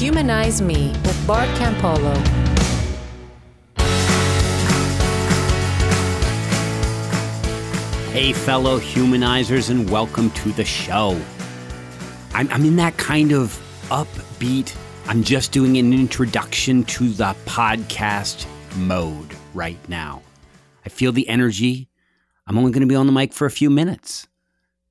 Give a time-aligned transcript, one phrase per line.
[0.00, 2.16] Humanize Me with Bart Campolo.
[8.10, 11.20] Hey, fellow humanizers, and welcome to the show.
[12.32, 13.60] I'm, I'm in that kind of
[13.90, 14.74] upbeat,
[15.06, 18.46] I'm just doing an introduction to the podcast
[18.76, 20.22] mode right now.
[20.86, 21.90] I feel the energy.
[22.46, 24.26] I'm only going to be on the mic for a few minutes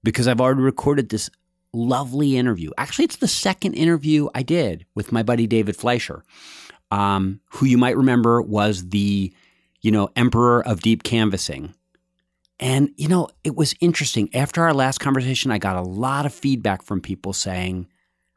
[0.03, 1.31] because I've already recorded this
[1.73, 2.71] lovely interview.
[2.77, 6.23] Actually, it's the second interview I did with my buddy David Fleisher,
[6.91, 9.33] um, who you might remember was the,
[9.81, 11.73] you know, emperor of deep canvassing.
[12.59, 14.33] And, you know, it was interesting.
[14.35, 17.87] After our last conversation, I got a lot of feedback from people saying,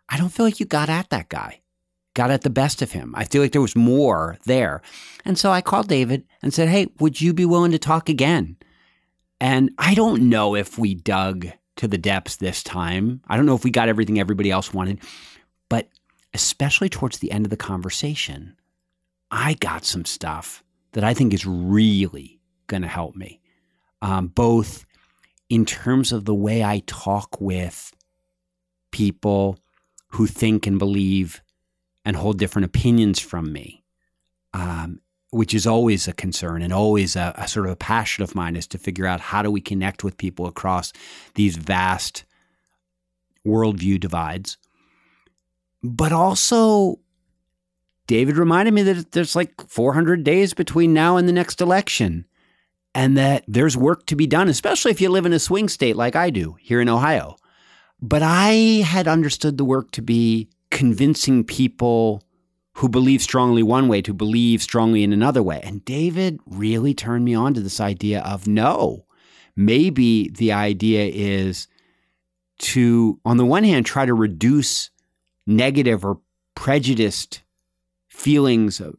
[0.08, 1.60] I don't feel like you got at that guy,
[2.14, 3.14] got at the best of him.
[3.16, 4.82] I feel like there was more there.
[5.24, 8.56] And so I called David and said, Hey, would you be willing to talk again?
[9.40, 13.22] And I don't know if we dug to the depths this time.
[13.28, 15.00] I don't know if we got everything everybody else wanted,
[15.68, 15.88] but
[16.34, 18.56] especially towards the end of the conversation,
[19.30, 20.62] I got some stuff
[20.92, 23.40] that I think is really going to help me,
[24.02, 24.84] um, both
[25.48, 27.92] in terms of the way I talk with
[28.90, 29.58] people
[30.08, 31.42] who think and believe
[32.04, 33.82] and hold different opinions from me,
[34.52, 35.00] um,
[35.32, 38.54] which is always a concern and always a, a, sort of a passion of mine
[38.54, 40.92] is to figure out how do we connect with people across
[41.34, 42.24] these vast
[43.46, 44.58] worldview divides.
[45.82, 47.00] But also,
[48.06, 52.26] David reminded me that there's like 400 days between now and the next election,
[52.94, 55.96] and that there's work to be done, especially if you live in a swing state
[55.96, 57.36] like I do here in Ohio.
[58.02, 62.22] But I had understood the work to be convincing people
[62.74, 65.60] who believe strongly one way to believe strongly in another way.
[65.62, 69.06] And David really turned me on to this idea of no,
[69.54, 71.68] maybe the idea is
[72.58, 74.90] to, on the one hand, try to reduce
[75.46, 76.20] negative or
[76.54, 77.42] prejudiced
[78.08, 78.96] feelings of,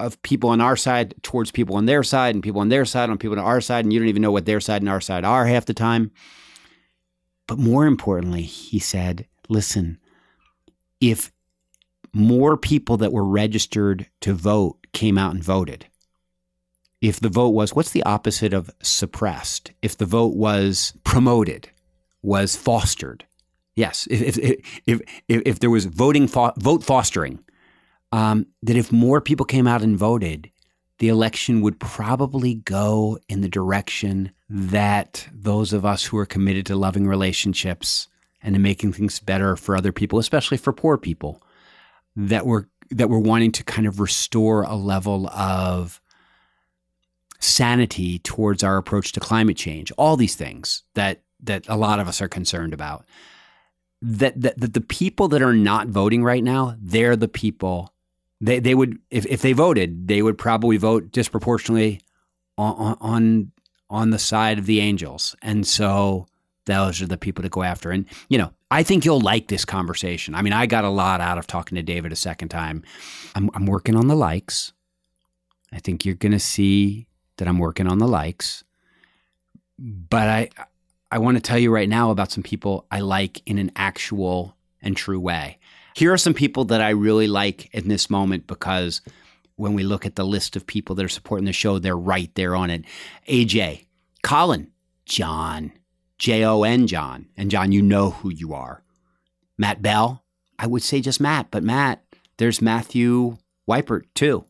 [0.00, 3.10] of people on our side towards people on their side and people on their side
[3.10, 3.84] on people on our side.
[3.84, 6.10] And you don't even know what their side and our side are half the time.
[7.46, 9.98] But more importantly, he said, listen,
[11.00, 11.32] if
[12.12, 15.86] more people that were registered to vote came out and voted.
[17.00, 19.72] If the vote was, what's the opposite of suppressed?
[19.82, 21.70] If the vote was promoted,
[22.22, 23.24] was fostered.
[23.76, 27.38] Yes, if, if, if, if, there was voting, fo- vote fostering,
[28.10, 30.50] um, that if more people came out and voted,
[30.98, 36.66] the election would probably go in the direction that those of us who are committed
[36.66, 38.08] to loving relationships
[38.42, 41.40] and to making things better for other people, especially for poor people,
[42.18, 46.00] that we're that we're wanting to kind of restore a level of
[47.38, 49.92] sanity towards our approach to climate change.
[49.92, 53.06] All these things that that a lot of us are concerned about.
[54.00, 57.92] That, that, that the people that are not voting right now, they're the people
[58.40, 62.00] they they would if, if they voted, they would probably vote disproportionately
[62.56, 63.52] on on
[63.90, 65.34] on the side of the angels.
[65.42, 66.26] And so
[66.68, 67.90] those are the people to go after.
[67.90, 70.34] And, you know, I think you'll like this conversation.
[70.34, 72.84] I mean, I got a lot out of talking to David a second time.
[73.34, 74.72] I'm, I'm working on the likes.
[75.72, 77.08] I think you're going to see
[77.38, 78.62] that I'm working on the likes.
[79.78, 80.50] But I,
[81.10, 84.54] I want to tell you right now about some people I like in an actual
[84.82, 85.58] and true way.
[85.94, 89.00] Here are some people that I really like in this moment because
[89.56, 92.32] when we look at the list of people that are supporting the show, they're right
[92.34, 92.84] there on it.
[93.26, 93.86] AJ,
[94.22, 94.70] Colin,
[95.06, 95.72] John,
[96.18, 97.26] J O N John.
[97.36, 98.82] And John, you know who you are.
[99.56, 100.24] Matt Bell,
[100.58, 102.04] I would say just Matt, but Matt,
[102.36, 104.44] there's Matthew Weipert too.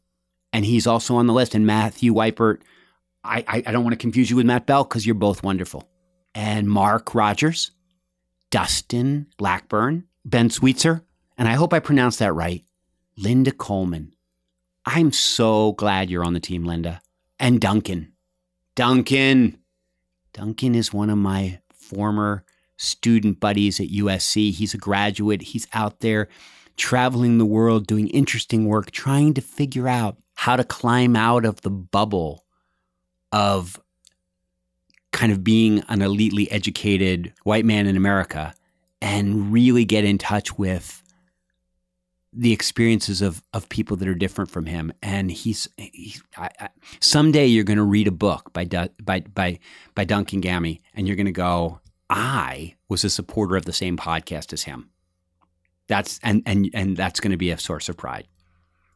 [0.52, 1.54] And he's also on the list.
[1.54, 2.60] And Matthew Weipert,
[3.24, 5.88] I, I, I don't want to confuse you with Matt Bell because you're both wonderful.
[6.34, 7.72] And Mark Rogers,
[8.50, 11.02] Dustin Blackburn, Ben Sweetser,
[11.36, 12.64] and I hope I pronounced that right,
[13.16, 14.14] Linda Coleman.
[14.86, 17.02] I'm so glad you're on the team, Linda.
[17.38, 18.12] And Duncan.
[18.74, 19.58] Duncan.
[20.38, 22.44] Duncan is one of my former
[22.76, 24.52] student buddies at USC.
[24.52, 25.42] He's a graduate.
[25.42, 26.28] He's out there
[26.76, 31.62] traveling the world, doing interesting work, trying to figure out how to climb out of
[31.62, 32.44] the bubble
[33.32, 33.80] of
[35.10, 38.54] kind of being an elitely educated white man in America
[39.02, 41.02] and really get in touch with
[42.38, 44.92] the experiences of of people that are different from him.
[45.02, 45.68] And he's,
[46.36, 46.68] I, I,
[47.00, 49.58] someday you're going to read a book by by by
[49.96, 53.96] by Duncan Gammy and you're going to go I was a supporter of the same
[53.96, 54.90] podcast as him.
[55.88, 58.28] That's and and and that's going to be a source of pride.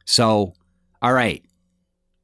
[0.04, 0.54] So
[1.02, 1.44] all right.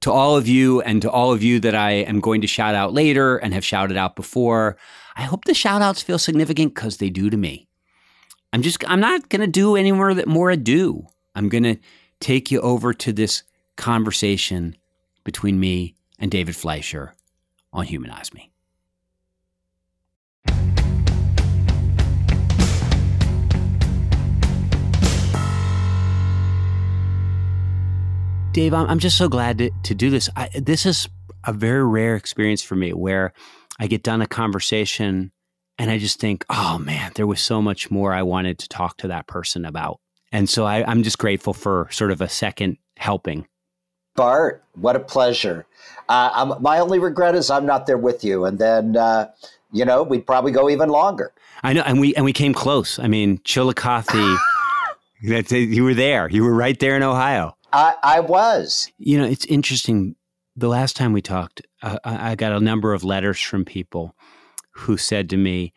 [0.02, 2.76] To all of you and to all of you that I am going to shout
[2.76, 4.76] out later and have shouted out before
[5.16, 7.67] I hope the shout outs feel significant cuz they do to me
[8.52, 11.06] I'm just I'm not going to do any more that more ado.
[11.34, 11.76] I'm going to
[12.20, 13.42] take you over to this
[13.76, 14.76] conversation
[15.22, 17.14] between me and David Fleisher
[17.72, 18.50] on Humanize Me.
[28.52, 30.28] Dave, I'm just so glad to, to do this.
[30.34, 31.08] I, this is
[31.44, 33.32] a very rare experience for me where
[33.78, 35.30] I get done a conversation
[35.78, 38.96] and I just think, oh man, there was so much more I wanted to talk
[38.98, 40.00] to that person about.
[40.32, 43.46] And so I, I'm just grateful for sort of a second helping.
[44.16, 45.64] Bart, what a pleasure.
[46.08, 48.44] Uh, my only regret is I'm not there with you.
[48.44, 49.30] And then, uh,
[49.72, 51.32] you know, we'd probably go even longer.
[51.62, 51.82] I know.
[51.86, 52.98] And we, and we came close.
[52.98, 54.38] I mean, Chillicothe,
[55.20, 56.28] you were there.
[56.28, 57.56] You were right there in Ohio.
[57.72, 58.90] I, I was.
[58.98, 60.16] You know, it's interesting.
[60.56, 64.16] The last time we talked, uh, I got a number of letters from people
[64.78, 65.72] who said to me,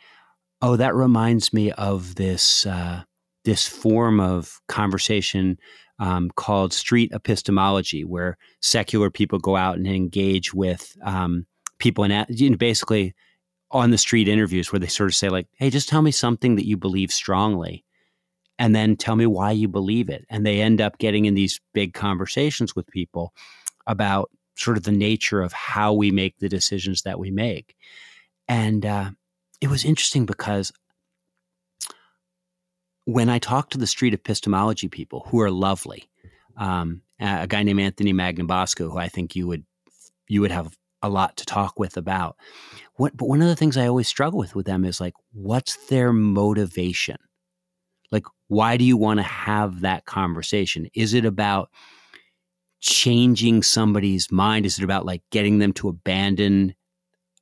[0.61, 3.03] "Oh, that reminds me of this uh,
[3.45, 5.57] this form of conversation
[5.99, 11.45] um, called street epistemology, where secular people go out and engage with um,
[11.79, 13.13] people and you know, basically
[13.71, 16.55] on the street interviews, where they sort of say like, "Hey, just tell me something
[16.55, 17.83] that you believe strongly."
[18.61, 20.23] and then tell me why you believe it.
[20.29, 23.33] And they end up getting in these big conversations with people
[23.87, 27.75] about sort of the nature of how we make the decisions that we make.
[28.51, 29.11] And uh,
[29.61, 30.73] it was interesting because
[33.05, 36.09] when I talk to the street epistemology people who are lovely,
[36.57, 39.63] um, a guy named Anthony Magnabosco, who I think you would
[40.27, 42.35] you would have a lot to talk with about.
[42.95, 45.87] What, but one of the things I always struggle with with them is like, what's
[45.87, 47.15] their motivation?
[48.11, 50.89] Like, why do you want to have that conversation?
[50.93, 51.69] Is it about
[52.81, 54.65] changing somebody's mind?
[54.65, 56.75] Is it about like getting them to abandon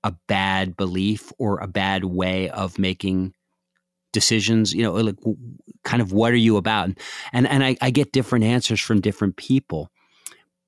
[0.03, 3.33] a bad belief or a bad way of making
[4.13, 4.73] decisions?
[4.73, 5.17] You know, like
[5.83, 6.89] kind of what are you about?
[7.33, 9.89] And and I, I get different answers from different people.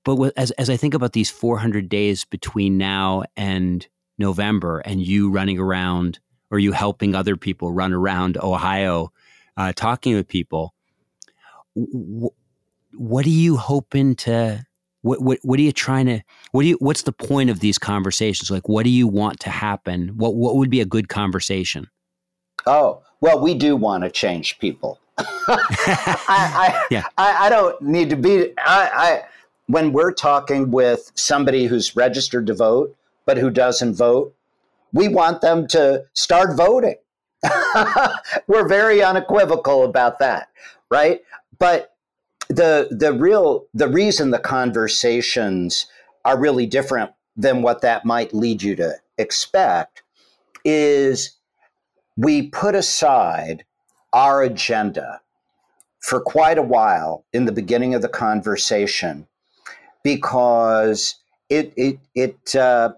[0.03, 3.87] But as as I think about these 400 days between now and
[4.17, 6.19] November, and you running around
[6.49, 9.11] or you helping other people run around Ohio
[9.57, 10.73] uh, talking with people,
[11.75, 12.29] w-
[12.93, 14.65] what are you hoping to?
[15.01, 16.21] What, what what are you trying to?
[16.51, 16.77] What do you?
[16.79, 18.51] What's the point of these conversations?
[18.51, 20.09] Like, what do you want to happen?
[20.09, 21.89] What what would be a good conversation?
[22.65, 24.99] Oh well, we do want to change people.
[25.17, 25.57] I,
[26.27, 27.05] I, yeah.
[27.17, 28.51] I, I, don't need to be.
[28.57, 29.23] I, I
[29.67, 32.95] when we're talking with somebody who's registered to vote
[33.25, 34.33] but who doesn't vote,
[34.93, 36.95] we want them to start voting.
[38.47, 40.49] We're very unequivocal about that,
[40.89, 41.21] right?
[41.59, 41.90] But
[42.51, 45.87] the the real the reason the conversations
[46.25, 50.03] are really different than what that might lead you to expect
[50.63, 51.37] is
[52.17, 53.63] we put aside
[54.13, 55.21] our agenda
[55.99, 59.27] for quite a while in the beginning of the conversation
[60.03, 61.15] because
[61.49, 62.91] it it it uh,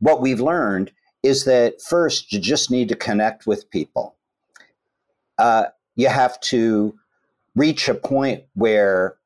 [0.00, 4.16] what we've learned is that first, you just need to connect with people.
[5.38, 6.94] Uh, you have to
[7.56, 9.16] reach a point where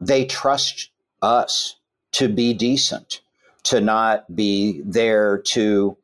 [0.00, 0.90] they trust
[1.22, 1.76] us
[2.12, 3.20] to be decent,
[3.64, 5.96] to not be there to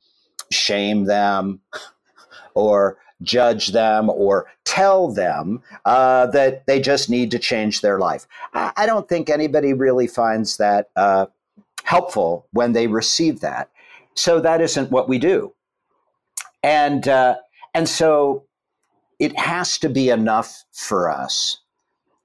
[0.50, 1.61] shame them
[2.54, 8.26] or judge them or tell them uh, that they just need to change their life.
[8.52, 11.26] I, I don't think anybody really finds that uh,
[11.85, 13.71] helpful when they receive that.
[14.14, 15.52] So that isn't what we do.
[16.62, 17.37] And, uh,
[17.75, 18.45] and so
[19.18, 21.59] it has to be enough for us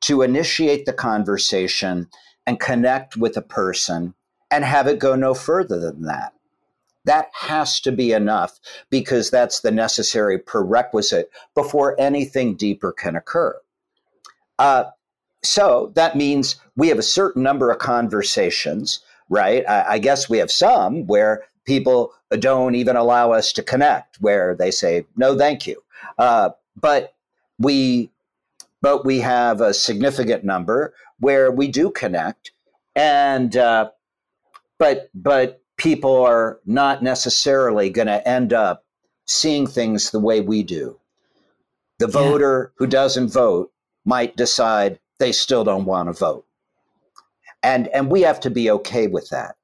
[0.01, 2.07] to initiate the conversation
[2.45, 4.13] and connect with a person
[4.49, 6.33] and have it go no further than that.
[7.05, 13.59] That has to be enough because that's the necessary prerequisite before anything deeper can occur.
[14.59, 14.85] Uh,
[15.43, 19.67] so that means we have a certain number of conversations, right?
[19.67, 24.55] I, I guess we have some where people don't even allow us to connect where
[24.55, 25.81] they say no thank you
[26.17, 27.13] uh, but
[27.59, 28.09] we
[28.81, 32.51] but we have a significant number where we do connect.
[32.95, 33.91] And uh,
[34.79, 38.83] but but people are not necessarily going to end up
[39.27, 40.99] seeing things the way we do.
[41.99, 42.11] The yeah.
[42.11, 43.71] voter who doesn't vote
[44.05, 46.45] might decide they still don't want to vote.
[47.63, 49.55] And and we have to be okay with that.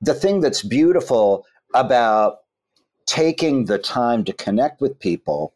[0.00, 2.38] The thing that's beautiful about
[3.06, 5.54] taking the time to connect with people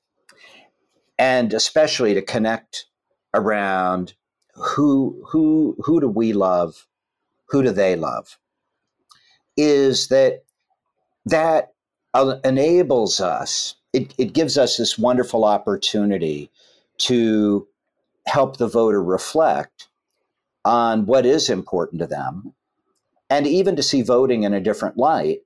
[1.19, 2.87] and especially to connect
[3.35, 4.15] around
[4.55, 6.87] who who who do we love
[7.49, 8.39] who do they love
[9.57, 10.45] is that
[11.25, 11.73] that
[12.45, 16.51] enables us it, it gives us this wonderful opportunity
[16.99, 17.67] to
[18.27, 19.89] help the voter reflect
[20.65, 22.53] on what is important to them
[23.31, 25.41] and even to see voting in a different light.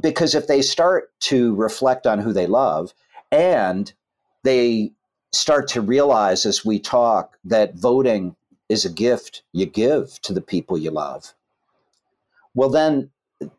[0.00, 2.94] Because if they start to reflect on who they love
[3.32, 3.92] and
[4.44, 4.92] they
[5.32, 8.34] start to realize as we talk that voting
[8.68, 11.34] is a gift you give to the people you love,
[12.54, 13.10] well, then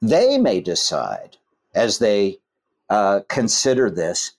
[0.02, 1.38] they may decide
[1.74, 2.38] as they
[2.90, 4.34] uh, consider this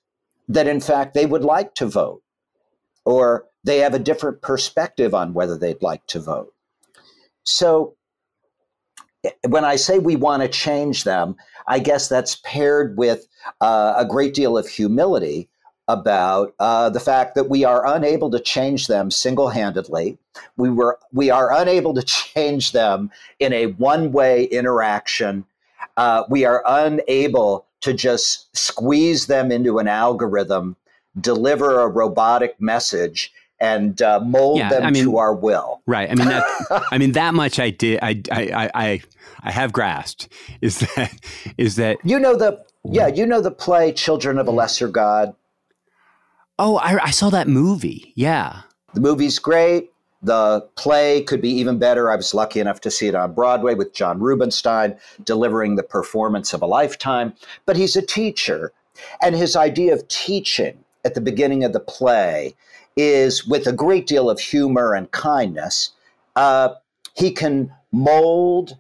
[0.49, 2.23] that in fact they would like to vote
[3.04, 6.52] or they have a different perspective on whether they'd like to vote.
[7.44, 7.97] So
[9.49, 11.37] when I say we want to change them,
[11.68, 13.26] I guess that's paired with
[13.61, 15.49] uh, a great deal of humility
[15.92, 20.16] about uh, the fact that we are unable to change them single-handedly.
[20.56, 25.44] We were we are unable to change them in a one-way interaction.
[25.97, 30.76] Uh, we are unable to just squeeze them into an algorithm,
[31.20, 35.82] deliver a robotic message, and uh, mold yeah, them I mean, to our will.
[35.87, 36.11] Right.
[36.11, 36.44] I mean that.
[36.92, 37.59] I mean that much.
[37.59, 37.99] I did.
[38.02, 38.70] I, I.
[38.75, 39.02] I.
[39.42, 40.28] I have grasped.
[40.61, 41.12] Is that.
[41.56, 41.97] Is that.
[42.04, 42.62] You know the.
[42.85, 43.09] Yeah.
[43.09, 45.35] You know the play Children of a Lesser God.
[46.62, 48.12] Oh, I, I saw that movie.
[48.17, 48.61] Yeah.
[48.93, 49.90] The movie's great.
[50.23, 52.11] The play could be even better.
[52.11, 56.52] I was lucky enough to see it on Broadway with John Rubinstein delivering the performance
[56.52, 57.33] of a lifetime.
[57.64, 58.75] But he's a teacher,
[59.23, 62.55] and his idea of teaching at the beginning of the play
[62.95, 65.93] is with a great deal of humor and kindness.
[66.37, 66.75] Uh,
[67.14, 68.76] he can mold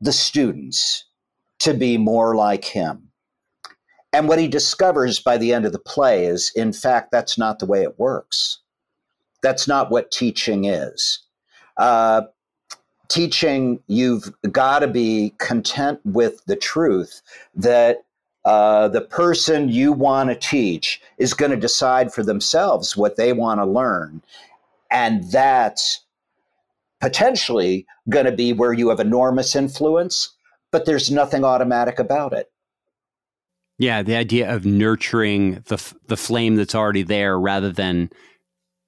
[0.00, 1.02] the students
[1.58, 3.07] to be more like him.
[4.12, 7.58] And what he discovers by the end of the play is, in fact, that's not
[7.58, 8.58] the way it works.
[9.42, 11.20] That's not what teaching is.
[11.76, 12.22] Uh,
[13.08, 17.22] teaching, you've got to be content with the truth
[17.54, 18.04] that
[18.44, 23.32] uh, the person you want to teach is going to decide for themselves what they
[23.32, 24.22] want to learn.
[24.90, 26.00] And that's
[27.00, 30.34] potentially going to be where you have enormous influence,
[30.70, 32.50] but there's nothing automatic about it.
[33.78, 38.10] Yeah, the idea of nurturing the the flame that's already there rather than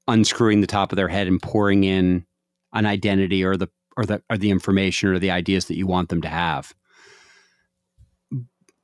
[0.09, 2.27] unscrewing the top of their head and pouring in
[2.73, 6.09] an identity or the or the or the information or the ideas that you want
[6.09, 6.75] them to have.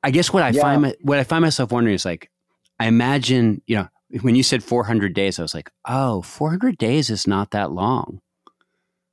[0.03, 0.63] I guess what I yeah.
[0.63, 2.31] find what I find myself wondering is like
[2.79, 3.89] I imagine, you know,
[4.21, 8.21] when you said 400 days, I was like, oh, 400 days is not that long.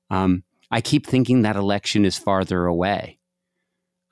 [0.10, 3.20] Um, I keep thinking that election is farther away.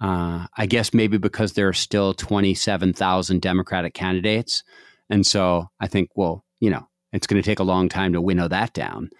[0.01, 4.63] Uh, I guess maybe because there are still 27,000 Democratic candidates.
[5.11, 8.21] And so I think, well, you know, it's going to take a long time to
[8.21, 9.11] winnow that down.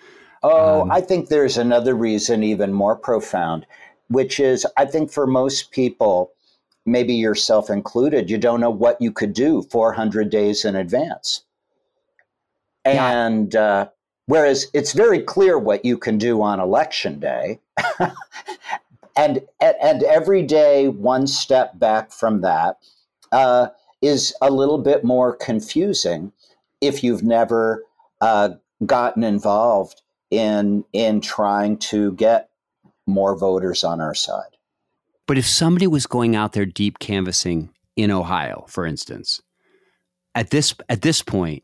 [0.41, 3.67] Oh, um, I think there's another reason, even more profound,
[4.07, 6.31] which is I think for most people,
[6.83, 11.43] maybe yourself included, you don't know what you could do 400 days in advance.
[12.83, 13.89] And uh,
[14.25, 17.59] whereas it's very clear what you can do on election day.
[19.15, 22.77] and and every day one step back from that
[23.32, 23.68] uh,
[24.01, 26.32] is a little bit more confusing
[26.82, 27.84] if you've never
[28.22, 28.50] uh,
[28.86, 32.50] gotten involved in in trying to get
[33.08, 34.58] more voters on our side.
[35.27, 39.41] But if somebody was going out there deep canvassing in Ohio, for instance,
[40.36, 41.63] at this at this point,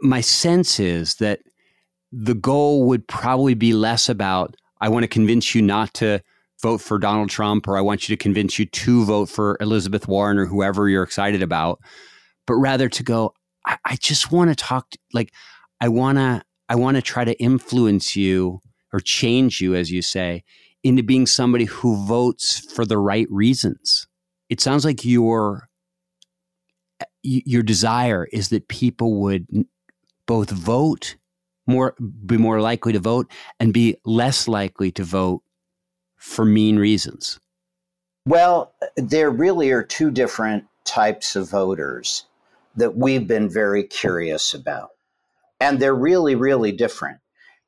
[0.00, 1.40] my sense is that
[2.12, 6.22] the goal would probably be less about I want to convince you not to
[6.62, 10.08] vote for Donald Trump or I want you to convince you to vote for Elizabeth
[10.08, 11.80] Warren or whoever you're excited about,
[12.46, 13.34] but rather to go,
[13.64, 15.32] I, I just want to talk, like,
[15.80, 18.60] I want to, I want to try to influence you
[18.92, 20.44] or change you, as you say,
[20.82, 24.06] into being somebody who votes for the right reasons.
[24.48, 25.68] It sounds like your
[27.00, 29.46] eh, your desire is that people would
[30.26, 31.16] both vote
[31.66, 35.42] more be more likely to vote and be less likely to vote
[36.18, 37.38] for mean reasons?
[38.26, 42.26] Well, there really are two different types of voters
[42.76, 44.90] that we've been very curious about.
[45.60, 47.18] And they're really, really different.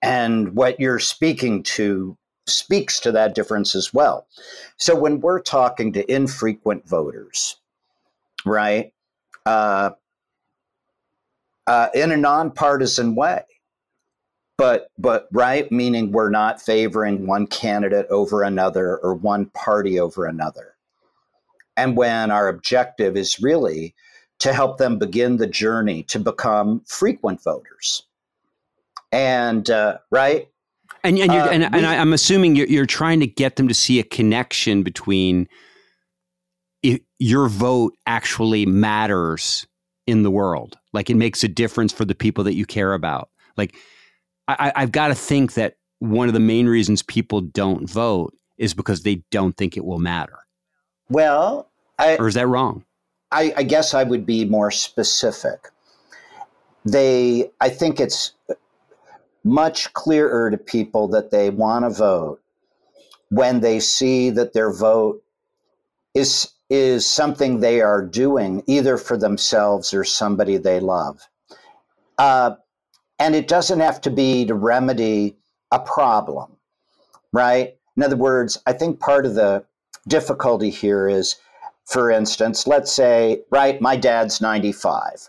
[0.03, 2.17] And what you're speaking to
[2.47, 4.27] speaks to that difference as well.
[4.77, 7.57] So when we're talking to infrequent voters,
[8.45, 8.93] right,
[9.47, 9.91] uh,
[11.67, 13.43] uh, in a nonpartisan way,
[14.61, 20.27] but but right meaning we're not favoring one candidate over another or one party over
[20.27, 20.77] another
[21.79, 23.95] and when our objective is really
[24.39, 28.03] to help them begin the journey to become frequent voters
[29.13, 30.49] and uh, right
[31.05, 33.99] and and, uh, and, and I'm assuming you're, you're trying to get them to see
[33.99, 35.49] a connection between
[37.19, 39.67] your vote actually matters
[40.07, 40.77] in the world.
[40.93, 43.31] Like it makes a difference for the people that you care about.
[43.57, 43.77] Like
[44.49, 48.75] I, I've got to think that one of the main reasons people don't vote is
[48.75, 50.39] because they don't think it will matter.
[51.09, 52.85] Well, I, or is that wrong?
[53.33, 55.69] I, I guess I would be more specific.
[56.85, 58.33] They, I think it's
[59.45, 62.41] much clearer to people that they want to vote
[63.31, 65.23] when they see that their vote
[66.15, 71.21] is is something they are doing either for themselves or somebody they love.
[72.17, 72.55] Uh,
[73.21, 75.37] and it doesn't have to be to remedy
[75.71, 76.57] a problem,
[77.33, 77.77] right?
[77.97, 79.65] In other words, I think part of the
[80.09, 81.37] difficulty here is,
[81.85, 85.29] for instance, let's say, right, my dad's 95.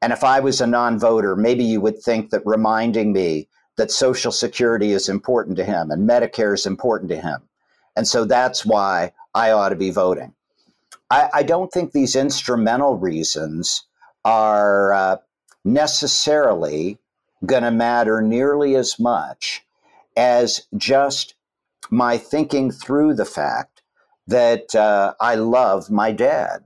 [0.00, 3.90] And if I was a non voter, maybe you would think that reminding me that
[3.90, 7.42] Social Security is important to him and Medicare is important to him.
[7.96, 10.32] And so that's why I ought to be voting.
[11.10, 13.84] I, I don't think these instrumental reasons
[14.24, 15.16] are uh,
[15.66, 16.98] necessarily
[17.44, 19.66] going to matter nearly as much
[20.16, 21.34] as just
[21.90, 23.82] my thinking through the fact
[24.26, 26.64] that uh, I love my dad.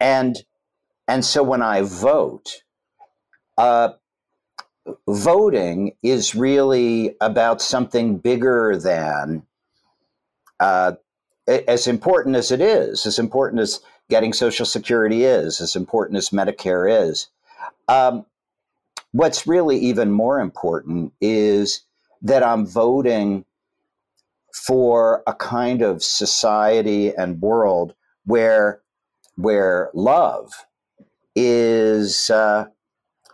[0.00, 0.44] And
[1.06, 2.62] and so when I vote,
[3.58, 3.90] uh,
[5.06, 9.42] voting is really about something bigger than
[10.60, 10.92] uh,
[11.46, 16.30] as important as it is, as important as getting Social Security is, as important as
[16.30, 17.28] Medicare is.
[17.88, 18.26] Um,
[19.12, 21.82] what's really even more important is
[22.22, 23.44] that I'm voting
[24.52, 28.80] for a kind of society and world where
[29.36, 30.52] where love
[31.34, 32.66] is uh,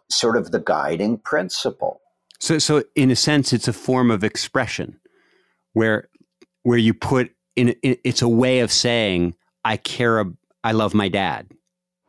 [0.09, 2.01] sort of the guiding principle.
[2.39, 4.99] So, so in a sense, it's a form of expression
[5.75, 6.09] where
[6.63, 9.35] where you put in, it's a way of saying
[9.65, 10.25] I care
[10.65, 11.49] I love my dad.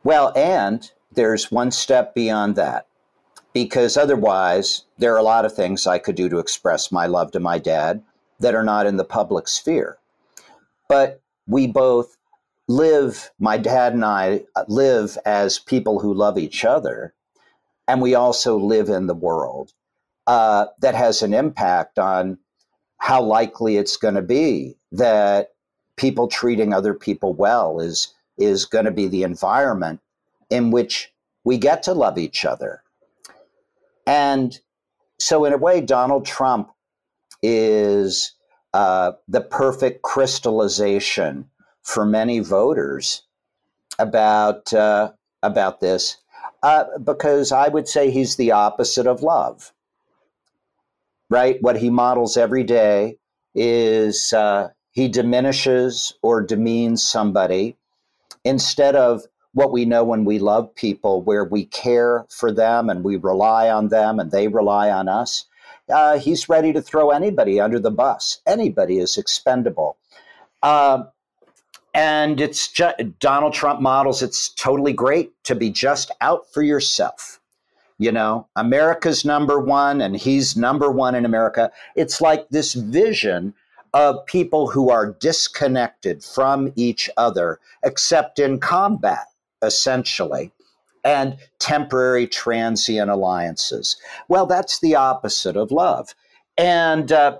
[0.04, 2.88] Well, and there's one step beyond that.
[3.54, 7.32] Because otherwise, there are a lot of things I could do to express my love
[7.32, 8.02] to my dad
[8.40, 9.98] that are not in the public sphere.
[10.88, 12.18] But we both
[12.68, 17.14] live, my dad and I live as people who love each other.
[17.88, 19.74] And we also live in the world
[20.28, 22.38] uh, that has an impact on
[22.98, 25.50] how likely it's going to be that
[25.98, 30.00] people treating other people well is is going to be the environment
[30.52, 31.12] in which
[31.44, 32.84] we get to love each other.
[34.06, 34.60] And
[35.20, 36.72] so, in a way, Donald Trump
[37.42, 38.34] is
[38.74, 41.50] uh, the perfect crystallization
[41.82, 43.24] for many voters
[43.98, 45.12] about uh,
[45.42, 46.18] about this,
[46.62, 49.74] uh, because I would say he's the opposite of love
[51.32, 51.58] right?
[51.62, 53.18] What he models every day
[53.56, 57.78] is uh, he diminishes or demeans somebody
[58.44, 63.04] instead of what we know when we love people, where we care for them and
[63.04, 65.46] we rely on them and they rely on us.
[65.90, 68.40] Uh, he's ready to throw anybody under the bus.
[68.46, 69.98] Anybody is expendable.
[70.64, 71.04] Uh,
[71.94, 77.42] and it's just, Donald Trump models it's totally great to be just out for yourself
[78.02, 83.54] you know america's number one and he's number one in america it's like this vision
[83.94, 89.28] of people who are disconnected from each other except in combat
[89.62, 90.52] essentially
[91.04, 93.98] and temporary transient alliances
[94.28, 96.14] well that's the opposite of love
[96.58, 97.38] and uh,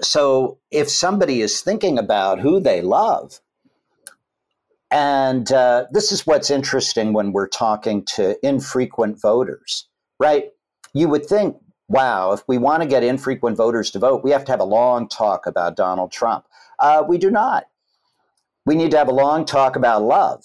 [0.00, 3.40] so if somebody is thinking about who they love
[4.90, 9.88] and uh, this is what's interesting when we're talking to infrequent voters,
[10.18, 10.50] right?
[10.92, 11.56] You would think,
[11.88, 14.64] wow, if we want to get infrequent voters to vote, we have to have a
[14.64, 16.44] long talk about Donald Trump.
[16.80, 17.66] Uh, we do not.
[18.66, 20.44] We need to have a long talk about love.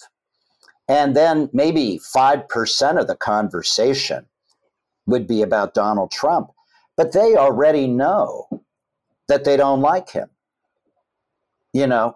[0.88, 4.26] And then maybe 5% of the conversation
[5.06, 6.50] would be about Donald Trump.
[6.96, 8.62] But they already know
[9.28, 10.30] that they don't like him.
[11.72, 12.14] You know,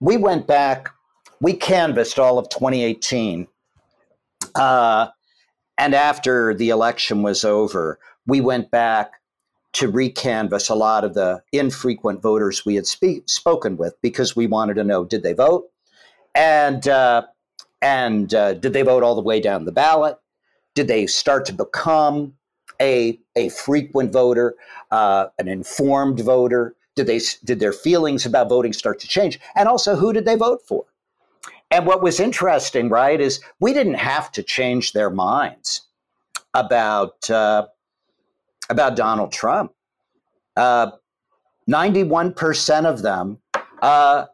[0.00, 0.90] we went back
[1.40, 3.46] we canvassed all of 2018.
[4.54, 5.08] Uh,
[5.78, 9.14] and after the election was over, we went back
[9.72, 14.74] to recanvass a lot of the infrequent voters we had spoken with because we wanted
[14.74, 15.70] to know did they vote
[16.34, 17.22] and uh,
[17.82, 20.18] and uh, did they vote all the way down the ballot?
[20.74, 22.34] Did they start to become
[22.80, 24.54] a a frequent voter
[24.90, 26.76] uh, an informed voter?
[26.96, 29.40] Did they did their feelings about voting start to change?
[29.54, 30.84] And also who did they vote for?
[31.70, 35.82] And what was interesting, right, is we didn't have to change their minds
[36.54, 37.66] about uh,
[38.68, 39.72] about Donald Trump.
[40.56, 40.90] Uh,
[41.66, 43.38] ninety-one percent of them
[43.82, 44.26] uh,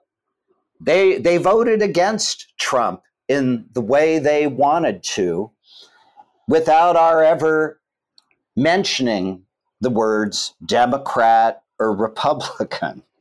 [0.81, 5.51] they they voted against Trump in the way they wanted to
[6.49, 7.81] without our ever
[8.55, 9.43] mentioning
[9.81, 13.03] the words Democrat or Republican.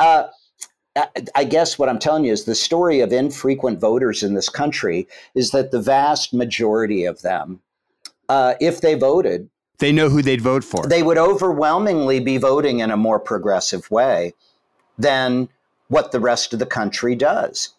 [0.00, 0.28] Uh,
[1.34, 5.08] I guess what I'm telling you is the story of infrequent voters in this country
[5.34, 7.60] is that the vast majority of them,
[8.28, 10.86] uh, if they voted, they know who they'd vote for.
[10.86, 14.34] They would overwhelmingly be voting in a more progressive way
[14.98, 15.48] than
[15.88, 17.74] what the rest of the country does.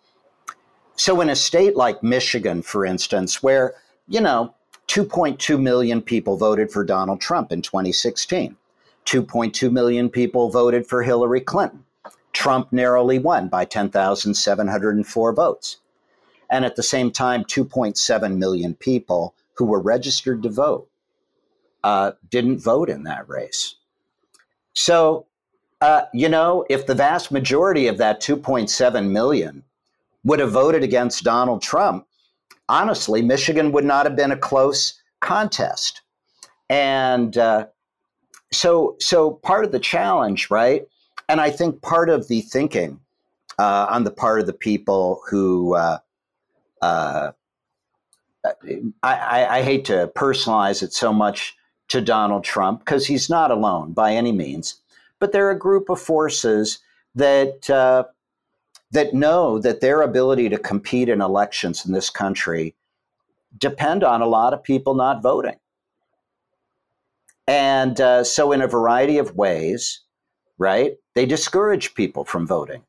[0.99, 3.73] So, in a state like Michigan, for instance, where,
[4.09, 4.53] you know,
[4.89, 8.57] 2.2 million people voted for Donald Trump in 2016,
[9.05, 11.85] 2.2 million people voted for Hillary Clinton.
[12.33, 15.77] Trump narrowly won by 10,704 votes.
[16.49, 20.89] And at the same time, 2.7 million people who were registered to vote
[21.81, 23.75] uh, didn't vote in that race.
[24.73, 25.27] So,
[25.79, 29.63] uh, you know, if the vast majority of that 2.7 million
[30.23, 32.05] would have voted against Donald Trump,
[32.67, 36.01] honestly, Michigan would not have been a close contest.
[36.69, 37.67] And uh,
[38.51, 40.87] so, so part of the challenge, right?
[41.27, 42.99] And I think part of the thinking
[43.57, 45.97] uh, on the part of the people who uh,
[46.81, 47.31] uh,
[49.03, 51.57] I, I, hate to personalize it so much
[51.89, 54.75] to Donald Trump because he's not alone by any means,
[55.19, 56.79] but they're a group of forces
[57.15, 58.05] that uh,
[58.91, 62.75] that know that their ability to compete in elections in this country
[63.57, 65.55] depend on a lot of people not voting.
[67.47, 70.01] And uh, so, in a variety of ways,
[70.57, 72.83] right, they discourage people from voting.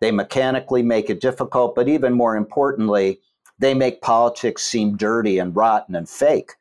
[0.00, 3.20] They mechanically make it difficult, but even more importantly,
[3.58, 6.52] they make politics seem dirty and rotten and fake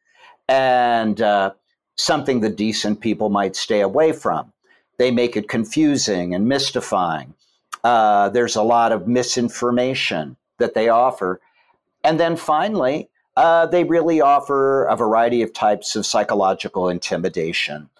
[0.48, 1.52] and uh,
[1.96, 4.52] something the decent people might stay away from.
[4.98, 7.34] They make it confusing and mystifying.
[7.86, 11.40] Uh, there's a lot of misinformation that they offer.
[12.04, 17.92] And then finally, uh, they really offer a variety of types of psychological intimidation.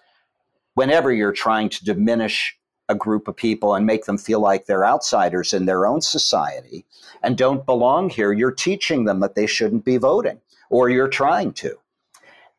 [0.74, 4.84] Whenever you're trying to diminish a group of people and make them feel like they're
[4.84, 6.84] outsiders in their own society
[7.22, 11.52] and don't belong here, you're teaching them that they shouldn't be voting, or you're trying
[11.52, 11.78] to.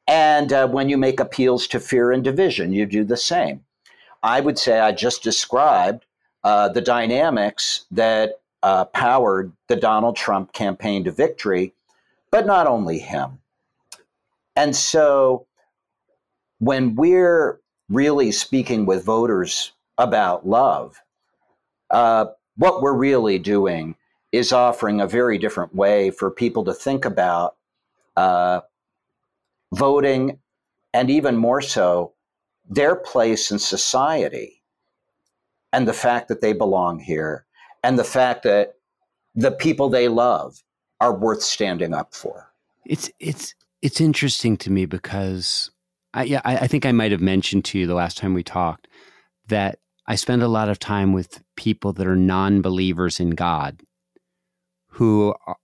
[0.07, 3.65] And uh, when you make appeals to fear and division, you do the same.
[4.23, 6.05] I would say I just described
[6.47, 11.73] uh, the dynamics that uh, powered the Donald Trump campaign to victory,
[12.31, 13.39] but not only him.
[14.55, 15.45] And so
[16.59, 21.01] when we're really speaking with voters about love,
[21.89, 23.97] uh, what we're really doing
[24.31, 27.57] is offering a very different way for people to think about
[28.15, 28.61] uh,
[29.73, 30.39] voting
[30.93, 32.13] and even more so
[32.69, 34.56] their place in society
[35.73, 37.45] and the fact that they belong here
[37.83, 38.75] and the fact that
[39.35, 40.63] the people they love
[40.99, 42.51] are worth standing up for.
[42.85, 45.71] It's it's it's interesting to me because
[46.13, 48.43] I yeah, I, I think I might have mentioned to you the last time we
[48.43, 48.87] talked
[49.47, 53.81] that I spend a lot of time with people that are non-believers in God
[54.87, 55.57] who are,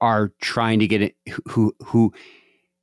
[0.00, 1.16] are trying to get it
[1.48, 2.12] who who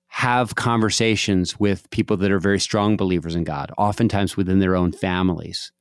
[0.08, 4.91] have conversations with people that are very strong believers in God, oftentimes within their own
[4.91, 5.72] families.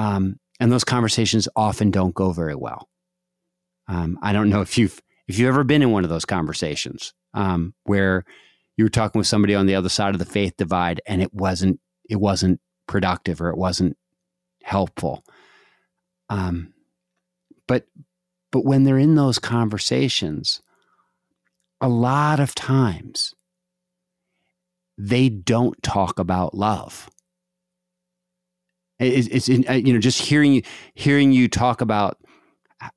[0.00, 2.88] Um, and those conversations often don't go very well.
[3.86, 7.12] Um, I don't know if you've if you've ever been in one of those conversations
[7.34, 8.24] um, where
[8.78, 11.34] you were talking with somebody on the other side of the faith divide and it
[11.34, 13.94] wasn't it wasn't productive or it wasn't
[14.62, 15.22] helpful.
[16.30, 16.72] Um,
[17.68, 17.84] but
[18.52, 20.62] but when they're in those conversations,
[21.82, 23.34] a lot of times
[24.96, 27.10] they don't talk about love.
[29.00, 30.62] It's, it's in, uh, you know just hearing
[30.94, 32.18] hearing you talk about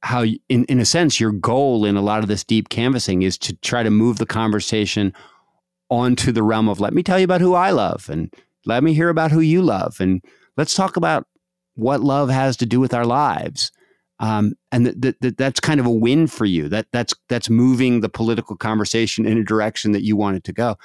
[0.01, 3.37] how in in a sense your goal in a lot of this deep canvassing is
[3.39, 5.13] to try to move the conversation
[5.89, 8.33] onto the realm of let me tell you about who I love and
[8.65, 10.23] let me hear about who you love and
[10.57, 11.27] let's talk about
[11.75, 13.71] what love has to do with our lives.
[14.19, 16.69] Um, and that, that, that that's kind of a win for you.
[16.69, 20.53] That that's that's moving the political conversation in a direction that you want it to
[20.53, 20.77] go.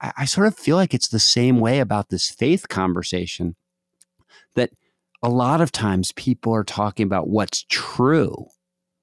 [0.00, 3.56] I, I sort of feel like it's the same way about this faith conversation
[4.54, 4.70] that
[5.22, 8.46] a lot of times people are talking about what's true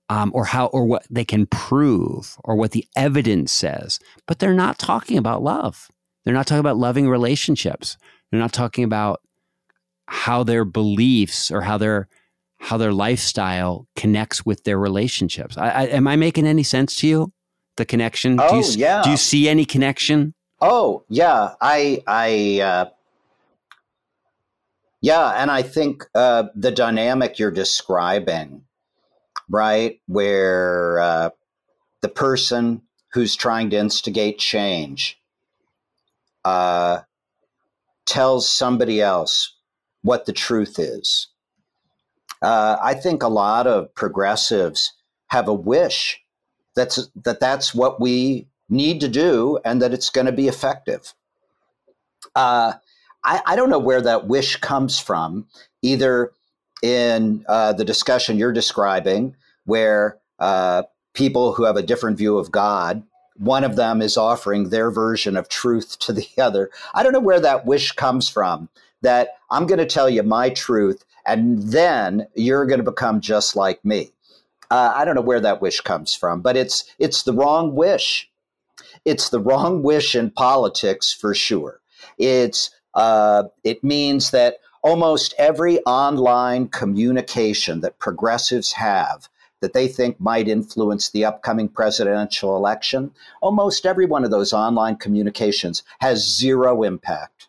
[0.10, 4.54] um, or how or what they can prove or what the evidence says but they're
[4.54, 5.90] not talking about love.
[6.24, 7.98] They're not talking about loving relationships.
[8.30, 9.22] They're not talking about
[10.08, 12.08] how their beliefs or how their
[12.60, 15.58] how their lifestyle connects with their relationships.
[15.58, 17.34] I, I, am i making any sense to you?
[17.78, 18.38] The connection?
[18.40, 19.02] Oh, do you, yeah.
[19.02, 20.34] do you see any connection?
[20.60, 21.56] Oh yeah.
[21.62, 22.90] I i uh
[25.02, 28.64] yeah, and I think uh, the dynamic you're describing,
[29.50, 31.30] right, where uh,
[32.02, 32.82] the person
[33.14, 35.20] who's trying to instigate change
[36.46, 37.00] uh,
[38.06, 39.56] tells somebody else
[40.02, 41.28] what the truth is.
[42.42, 44.94] Uh, I think a lot of progressives
[45.28, 46.22] have a wish
[46.76, 51.14] that's that that's what we need to do and that it's going to be effective.
[52.36, 52.74] Uh,
[53.24, 55.48] I, I, don't know where that wish comes from,
[55.82, 56.32] either
[56.82, 62.52] in uh, the discussion you're describing, where uh, people who have a different view of
[62.52, 63.04] God,
[63.36, 66.70] one of them is offering their version of truth to the other.
[66.94, 68.70] I don't know where that wish comes from
[69.02, 73.56] that I'm going to tell you my truth and then you're going to become just
[73.56, 74.12] like me.
[74.72, 78.30] Uh, I don't know where that wish comes from, but it's it's the wrong wish.
[79.06, 81.80] It's the wrong wish in politics for sure.
[82.18, 89.30] It's uh, it means that almost every online communication that progressives have
[89.62, 94.98] that they think might influence the upcoming presidential election, almost every one of those online
[94.98, 97.48] communications has zero impact.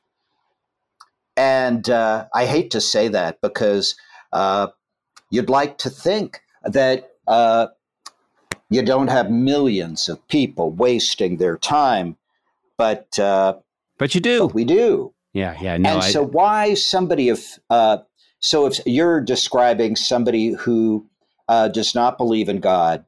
[1.36, 3.96] And uh, I hate to say that because
[4.32, 4.68] uh,
[5.30, 7.68] you'd like to think that uh,
[8.70, 12.16] you don't have millions of people wasting their time,
[12.76, 13.54] but uh,
[13.98, 14.46] but you do.
[14.46, 15.12] we do.
[15.32, 15.76] Yeah, yeah.
[15.76, 17.98] No, and I, so why somebody if uh,
[18.40, 21.06] so if you're describing somebody who
[21.48, 23.04] uh, does not believe in God,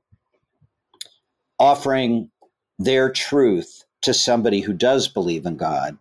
[1.58, 2.30] offering
[2.78, 5.98] their truth to somebody who does believe in God,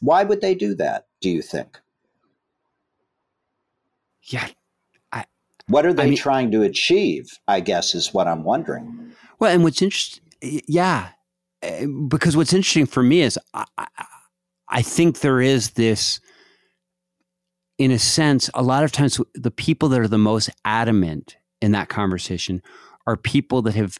[0.00, 1.06] why would they do that?
[1.20, 1.78] Do you think?
[4.22, 4.48] Yeah,
[5.68, 7.38] what are they I mean, trying to achieve?
[7.46, 9.12] I guess is what I'm wondering.
[9.38, 11.10] Well, and what's interesting, yeah,
[11.62, 13.64] eh, because what's interesting for me is I,
[14.70, 16.20] I think there is this,
[17.78, 21.72] in a sense, a lot of times the people that are the most adamant in
[21.72, 22.62] that conversation
[23.06, 23.96] are people that have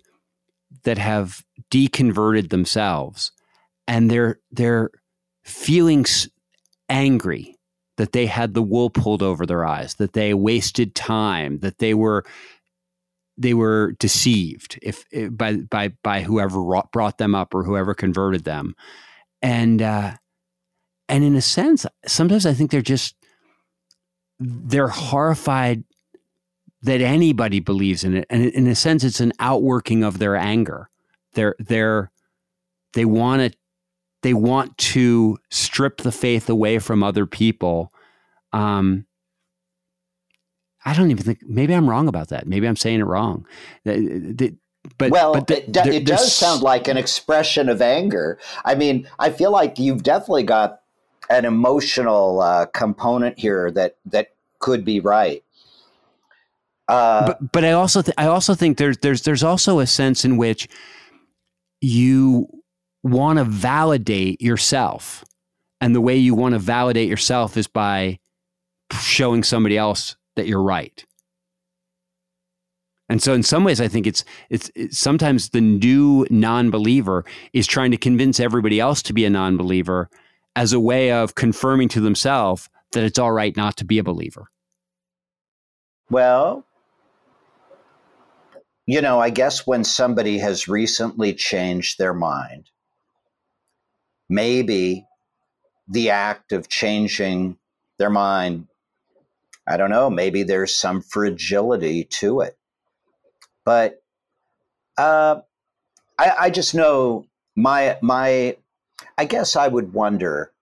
[0.85, 3.33] that have deconverted themselves.
[3.87, 4.91] And they're they're
[5.45, 6.05] feeling
[6.89, 7.57] angry
[7.97, 11.95] that they had the wool pulled over their eyes, that they wasted time, that they
[11.95, 12.25] were
[13.37, 18.45] they were deceived if, if by by by whoever brought them up or whoever converted
[18.45, 18.75] them,
[19.43, 20.13] and uh,
[21.09, 23.15] and in a sense, sometimes I think they're just
[24.39, 25.85] they're horrified
[26.83, 30.91] that anybody believes in it, and in a sense, it's an outworking of their anger.
[31.35, 32.11] They're they're
[32.93, 33.59] they want to
[34.23, 37.93] they want to strip the faith away from other people.
[38.53, 39.07] Um,
[40.85, 42.47] I don't even think maybe I'm wrong about that.
[42.47, 43.47] Maybe I'm saying it wrong.
[43.85, 48.39] but well, but the, it, there, it does sound like an expression of anger.
[48.65, 50.81] I mean, I feel like you've definitely got
[51.31, 55.43] an emotional uh, component here that that could be right.
[56.89, 60.25] Uh, but but I also th- I also think there's there's there's also a sense
[60.25, 60.69] in which
[61.81, 62.49] you
[63.03, 65.25] want to validate yourself.
[65.81, 68.19] And the way you want to validate yourself is by
[69.01, 71.05] showing somebody else that you're right.
[73.09, 77.67] And so, in some ways, I think it's, it's, it's sometimes the new non-believer is
[77.67, 80.11] trying to convince everybody else to be a non-believer
[80.59, 84.03] as a way of confirming to themselves that it's all right not to be a
[84.03, 84.51] believer.
[86.11, 86.65] Well,
[88.85, 92.71] you know, I guess when somebody has recently changed their mind,
[94.29, 95.07] maybe
[95.87, 97.57] the act of changing
[98.01, 98.67] their mind,
[99.65, 102.59] I don't know, maybe there's some fragility to it.
[103.65, 104.03] But
[104.97, 105.43] uh,
[106.19, 108.57] I, I just know my my
[109.19, 110.53] I guess I would wonder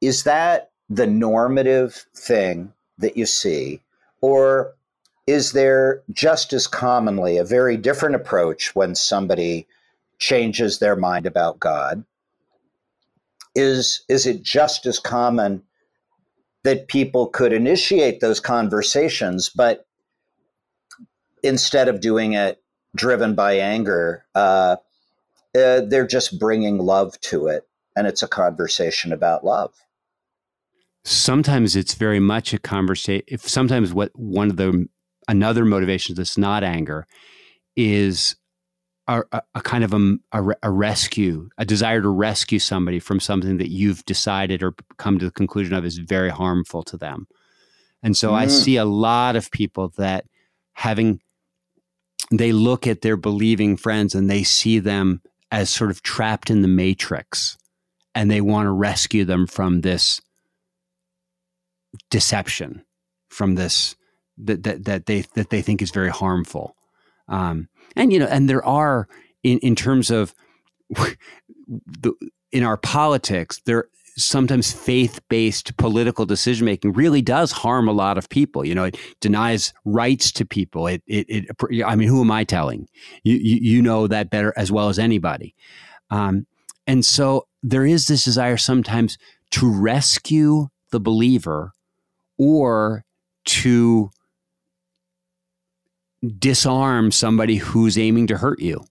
[0.00, 3.82] is that the normative thing that you see,
[4.20, 4.74] or
[5.26, 9.66] is there just as commonly a very different approach when somebody
[10.18, 12.04] changes their mind about God?
[13.58, 15.62] is is it just as common
[16.62, 19.86] that people could initiate those conversations, but
[21.42, 22.62] instead of doing it
[22.94, 24.76] driven by anger, uh,
[25.56, 27.67] uh, they're just bringing love to it,
[27.98, 29.74] and it's a conversation about love.
[31.04, 33.24] Sometimes it's very much a conversation.
[33.26, 34.86] If sometimes what one of the
[35.26, 37.08] another motivation that's not anger
[37.74, 38.36] is
[39.08, 43.56] a, a, kind of a, a, a, rescue, a desire to rescue somebody from something
[43.56, 47.26] that you've decided or come to the conclusion of is very harmful to them.
[48.02, 48.34] And so mm.
[48.34, 50.24] I see a lot of people that
[50.74, 51.20] having,
[52.30, 56.62] they look at their believing friends and they see them as sort of trapped in
[56.62, 57.57] the matrix
[58.18, 60.20] and they want to rescue them from this
[62.10, 62.84] deception,
[63.28, 63.94] from this
[64.38, 66.74] that, that, that they, that they think is very harmful.
[67.28, 69.06] Um, and you know, and there are
[69.44, 70.34] in in terms of
[70.88, 72.12] the
[72.50, 78.28] in our politics, there sometimes faith-based political decision making really does harm a lot of
[78.28, 78.64] people.
[78.64, 80.88] You know, it denies rights to people.
[80.88, 82.88] It, it, it I mean, who am I telling?
[83.22, 85.54] You, you, you know that better as well as anybody.
[86.10, 86.48] Um,
[86.88, 89.18] and so there is this desire sometimes
[89.50, 91.72] to rescue the believer
[92.38, 93.04] or
[93.44, 94.10] to
[96.38, 98.84] disarm somebody who's aiming to hurt you.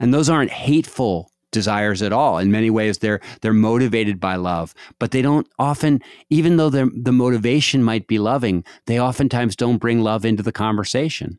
[0.00, 2.38] And those aren't hateful desires at all.
[2.38, 7.12] In many ways, they're they're motivated by love, but they don't often, even though the
[7.12, 11.38] motivation might be loving, they oftentimes don't bring love into the conversation.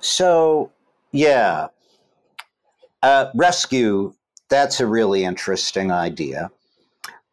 [0.00, 0.70] So,
[1.10, 1.66] yeah,
[3.02, 4.14] uh, rescue.
[4.48, 6.50] That's a really interesting idea.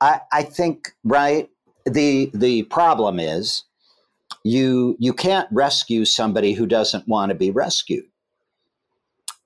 [0.02, 1.50] I, I think right.
[1.86, 3.64] the The problem is
[4.44, 8.06] you you can't rescue somebody who doesn't want to be rescued.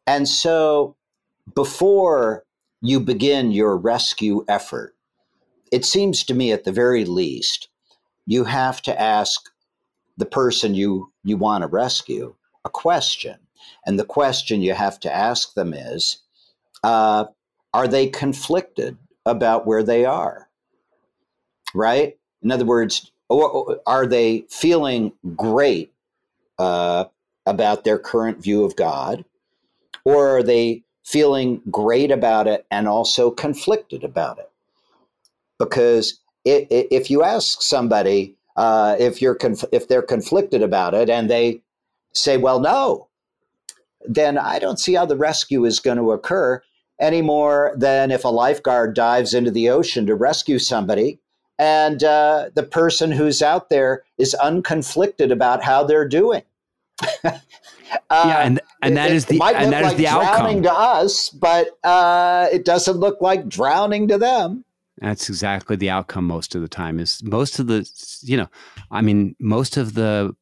[0.07, 0.95] And so
[1.53, 2.43] before
[2.81, 4.95] you begin your rescue effort,
[5.71, 7.69] it seems to me at the very least,
[8.25, 9.49] you have to ask
[10.17, 13.37] the person you, you want to rescue a question.
[13.89, 16.19] And the question you have to ask them is
[16.83, 17.25] uh,
[17.73, 20.47] Are they conflicted about where they are?
[21.73, 22.15] Right?
[22.43, 25.91] In other words, are they feeling great
[26.59, 27.05] uh,
[27.47, 29.25] about their current view of God?
[30.05, 34.51] Or are they feeling great about it and also conflicted about it.
[35.57, 41.29] Because if you ask somebody uh, if you're conf- if they're conflicted about it and
[41.29, 41.61] they
[42.13, 43.08] say, "Well, no,"
[44.07, 46.61] then I don't see how the rescue is going to occur
[46.99, 51.19] any more than if a lifeguard dives into the ocean to rescue somebody
[51.59, 56.41] and uh, the person who's out there is unconflicted about how they're doing.
[57.01, 57.09] Uh,
[58.11, 60.73] yeah, and and that it, is the and that like is the drowning outcome to
[60.73, 64.63] us, but uh, it doesn't look like drowning to them.
[64.99, 66.99] That's exactly the outcome most of the time.
[66.99, 67.89] Is most of the
[68.21, 68.47] you know,
[68.89, 70.33] I mean, most of the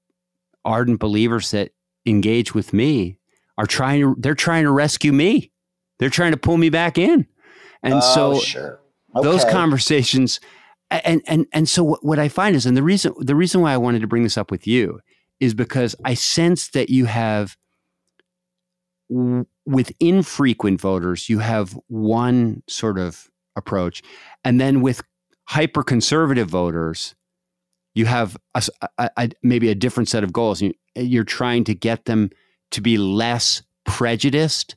[0.65, 1.71] ardent believers that
[2.05, 3.17] engage with me
[3.57, 5.51] are trying to they're trying to rescue me.
[5.99, 7.27] They're trying to pull me back in,
[7.83, 8.79] and oh, so sure.
[9.15, 9.27] okay.
[9.27, 10.39] those conversations.
[10.89, 13.73] And and and so what, what I find is, and the reason the reason why
[13.73, 15.01] I wanted to bring this up with you
[15.39, 17.57] is because I sense that you have,
[19.09, 24.01] with infrequent voters, you have one sort of approach.
[24.43, 25.01] And then with
[25.45, 27.15] hyper conservative voters,
[27.93, 28.63] you have a,
[28.97, 30.63] a, a, maybe a different set of goals.
[30.95, 32.29] You're trying to get them
[32.71, 34.75] to be less prejudiced.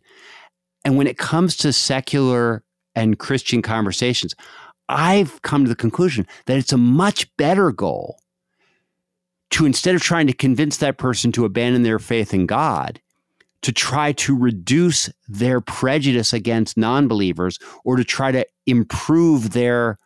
[0.85, 2.62] And when it comes to secular
[2.94, 4.35] and Christian conversations,
[4.88, 8.18] I've come to the conclusion that it's a much better goal
[9.50, 13.00] to instead of trying to convince that person to abandon their faith in God,
[13.62, 19.98] to try to reduce their prejudice against non-believers or to try to improve their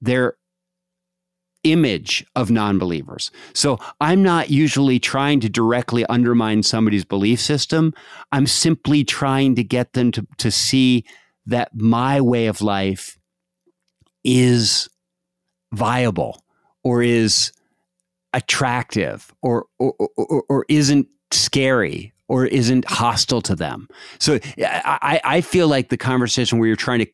[0.00, 0.36] their
[1.64, 3.30] image of non-believers.
[3.52, 7.92] So I'm not usually trying to directly undermine somebody's belief system.
[8.32, 11.04] I'm simply trying to get them to, to see
[11.46, 13.18] that my way of life
[14.22, 14.88] is
[15.72, 16.42] viable
[16.82, 17.52] or is
[18.32, 23.88] attractive or, or, or, or isn't scary or isn't hostile to them.
[24.18, 27.06] So I, I feel like the conversation where you're trying to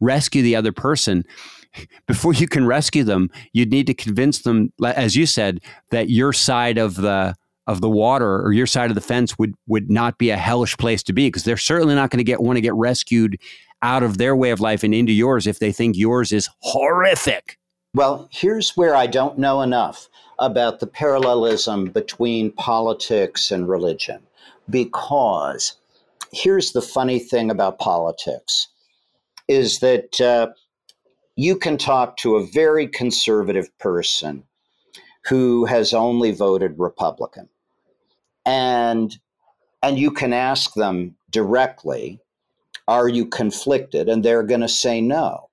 [0.00, 1.24] rescue the other person,
[2.06, 6.32] before you can rescue them, you'd need to convince them, as you said, that your
[6.32, 7.34] side of the
[7.68, 10.76] of the water or your side of the fence would would not be a hellish
[10.76, 13.38] place to be because they're certainly not going to get want to get rescued
[13.82, 17.58] out of their way of life and into yours if they think yours is horrific.
[17.94, 20.08] Well, here's where I don't know enough
[20.38, 24.20] about the parallelism between politics and religion.
[24.70, 25.74] Because
[26.32, 28.68] here's the funny thing about politics
[29.48, 30.48] is that uh,
[31.36, 34.44] you can talk to a very conservative person
[35.26, 37.48] who has only voted Republican.
[38.44, 39.16] And
[39.82, 42.20] and you can ask them directly,
[42.86, 44.08] are you conflicted?
[44.08, 45.48] And they're going to say no.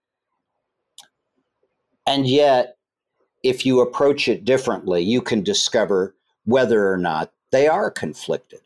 [2.05, 2.75] And yet
[3.43, 6.15] if you approach it differently, you can discover
[6.45, 8.59] whether or not they are conflicted.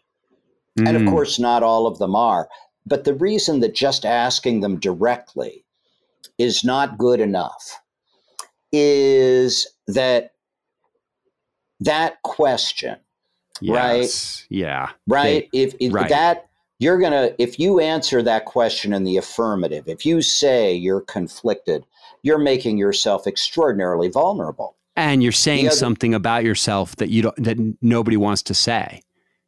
[0.80, 0.88] Mm.
[0.88, 1.10] And of mm.
[1.10, 2.50] course, not all of them are.
[2.86, 5.63] But the reason that just asking them directly
[6.38, 7.80] is not good enough
[8.72, 10.32] is that
[11.80, 12.98] that question,
[13.62, 13.76] yes.
[13.76, 14.48] right?
[14.50, 14.90] Yeah.
[15.06, 15.50] Right.
[15.52, 16.10] They, if, if right.
[16.10, 16.50] that
[16.80, 21.86] you're to if you answer that question in the affirmative if you say you're conflicted
[22.24, 27.44] you're making yourself extraordinarily vulnerable And you're saying other, something about yourself that you don't
[27.44, 29.02] that nobody wants to say.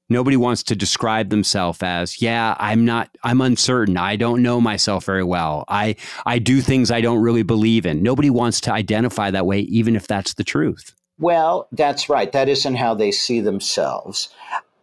[0.08, 3.97] Nobody wants to describe themselves as, yeah, I'm not I'm uncertain.
[3.97, 5.66] I don't know myself very well.
[5.68, 5.95] I
[6.26, 8.03] I do things I don't really believe in.
[8.03, 10.93] Nobody wants to identify that way even if that's the truth.
[11.18, 12.32] Well, that's right.
[12.32, 14.30] That isn't how they see themselves.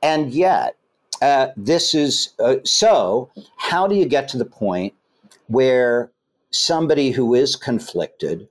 [0.02, 0.76] And yet,
[1.20, 3.30] uh, this is uh, so.
[3.56, 4.94] How do you get to the point
[5.46, 6.10] where
[6.50, 8.48] somebody who is conflicted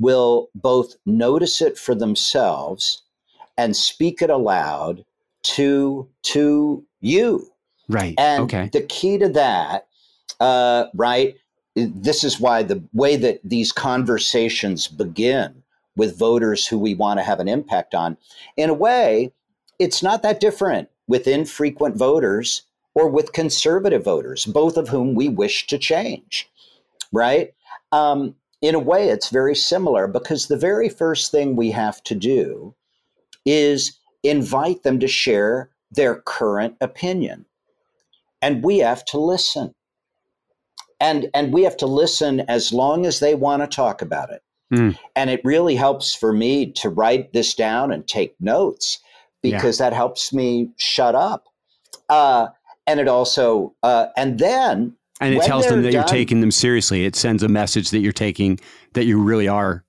[0.00, 3.02] will both notice it for themselves
[3.56, 5.04] and speak it aloud
[5.42, 7.46] to to you?
[7.88, 8.14] Right.
[8.18, 8.70] And okay.
[8.72, 9.88] the key to that,
[10.38, 11.36] uh, right?
[11.74, 15.62] This is why the way that these conversations begin
[15.96, 18.16] with voters who we want to have an impact on.
[18.56, 19.32] In a way,
[19.78, 22.62] it's not that different with infrequent voters
[22.94, 26.48] or with conservative voters, both of whom we wish to change,
[27.12, 27.54] right?
[27.92, 32.14] Um, in a way, it's very similar because the very first thing we have to
[32.14, 32.74] do
[33.46, 37.46] is invite them to share their current opinion.
[38.42, 39.74] And we have to listen.
[41.00, 44.42] And, and we have to listen as long as they want to talk about it.
[44.72, 44.98] Mm.
[45.16, 48.98] And it really helps for me to write this down and take notes
[49.42, 49.90] because yeah.
[49.90, 51.46] that helps me shut up.
[52.08, 52.48] Uh,
[52.86, 56.50] and it also, uh, and then, and it tells them that done, you're taking them
[56.50, 57.04] seriously.
[57.04, 58.58] It sends a message that you're taking,
[58.94, 59.84] that you really are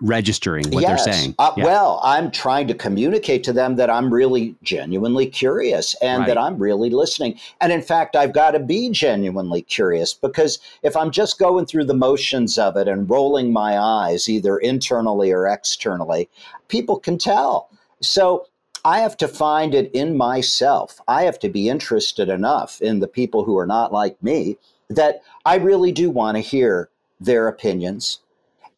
[0.00, 1.04] registering what yes.
[1.04, 1.34] they're saying.
[1.38, 1.64] Uh, yeah.
[1.64, 6.26] Well, I'm trying to communicate to them that I'm really genuinely curious and right.
[6.26, 7.38] that I'm really listening.
[7.60, 11.84] And in fact, I've got to be genuinely curious because if I'm just going through
[11.84, 16.28] the motions of it and rolling my eyes, either internally or externally,
[16.68, 17.70] people can tell.
[18.00, 18.46] So
[18.84, 21.00] I have to find it in myself.
[21.06, 24.58] I have to be interested enough in the people who are not like me
[24.90, 26.90] that I really do want to hear
[27.20, 28.18] their opinions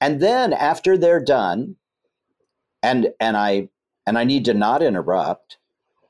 [0.01, 1.77] and then after they're done,
[2.83, 3.69] and and I
[4.07, 5.59] and I need to not interrupt,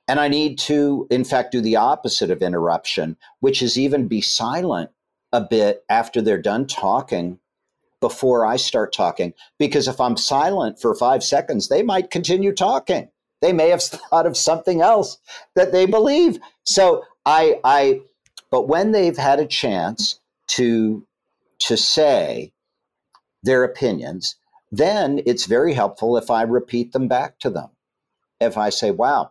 [0.08, 4.20] and I need to, in fact, do the opposite of interruption, which is even be
[4.20, 4.90] silent
[5.32, 7.38] a bit after they're done talking
[8.00, 9.32] before I start talking.
[9.58, 13.08] Because if I'm silent for five seconds, they might continue talking.
[13.42, 15.18] They may have thought of something else
[15.54, 16.38] that they believe.
[16.64, 18.02] So I I
[18.50, 21.06] but when they've had a chance to
[21.60, 22.52] to say
[23.46, 24.36] their opinions,
[24.70, 27.70] then it's very helpful if I repeat them back to them.
[28.40, 29.30] If I say, wow,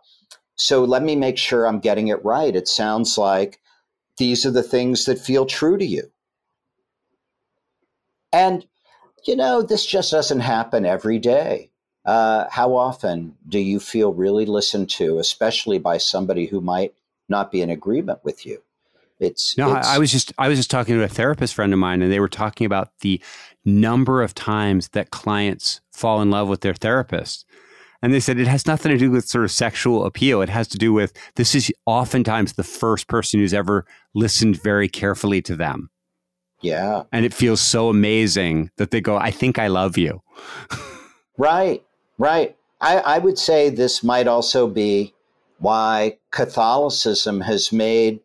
[0.56, 2.56] so let me make sure I'm getting it right.
[2.56, 3.60] It sounds like
[4.18, 6.12] these are the things that feel true to you.
[8.34, 8.66] And,
[9.26, 11.70] you know, this just doesn't happen every day.
[12.06, 16.94] Uh, how often do you feel really listened to, especially by somebody who might
[17.30, 18.62] not be in agreement with you?
[19.20, 19.76] It's no.
[19.76, 22.12] It's, I was just I was just talking to a therapist friend of mine, and
[22.12, 23.22] they were talking about the
[23.66, 27.46] number of times that clients fall in love with their therapist.
[28.02, 30.42] And they said it has nothing to do with sort of sexual appeal.
[30.42, 34.88] It has to do with this is oftentimes the first person who's ever listened very
[34.88, 35.90] carefully to them.
[36.62, 37.04] Yeah.
[37.12, 40.22] And it feels so amazing that they go, I think I love you.
[41.38, 41.84] right,
[42.18, 42.56] right.
[42.82, 45.14] I, I would say this might also be
[45.60, 48.20] why Catholicism has made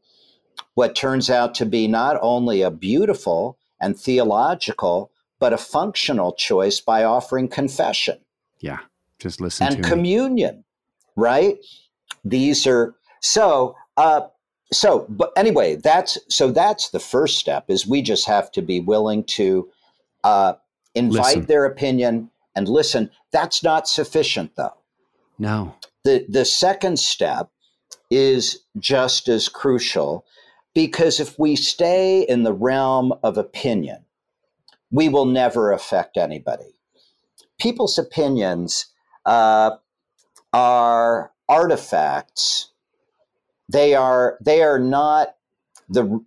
[0.75, 5.11] what turns out to be not only a beautiful and theological,
[5.41, 8.19] but a functional choice by offering confession.
[8.61, 8.79] Yeah,
[9.19, 10.65] just listen and communion, me.
[11.17, 11.59] right?
[12.25, 13.75] These are so.
[13.97, 14.21] Uh,
[14.73, 17.65] so, but anyway, that's so that's the first step.
[17.69, 19.69] Is we just have to be willing to
[20.23, 20.55] uh,
[20.95, 21.47] invite listen.
[21.47, 23.11] their opinion and listen.
[23.33, 24.77] That's not sufficient, though.
[25.39, 25.75] No.
[26.05, 27.51] The the second step
[28.11, 30.25] is just as crucial
[30.75, 34.05] because if we stay in the realm of opinion,
[34.91, 36.75] we will never affect anybody.
[37.59, 38.87] People's opinions
[39.25, 39.77] uh,
[40.53, 42.71] are artifacts.
[43.69, 45.37] They are they are not
[45.89, 46.25] the.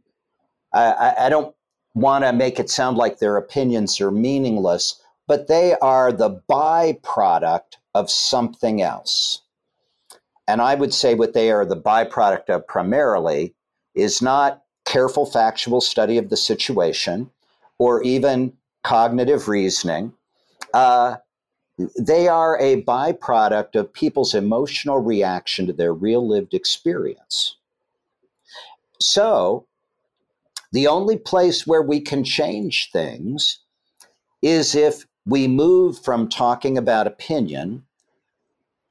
[0.73, 1.55] I, I don't
[1.93, 7.77] want to make it sound like their opinions are meaningless, but they are the byproduct
[7.93, 9.41] of something else.
[10.47, 13.53] And I would say what they are the byproduct of primarily
[13.93, 17.29] is not careful factual study of the situation
[17.79, 18.53] or even
[18.83, 20.13] cognitive reasoning.
[20.73, 21.17] Uh,
[21.99, 27.57] they are a byproduct of people's emotional reaction to their real lived experience.
[28.99, 29.65] So,
[30.71, 33.59] the only place where we can change things
[34.41, 37.83] is if we move from talking about opinion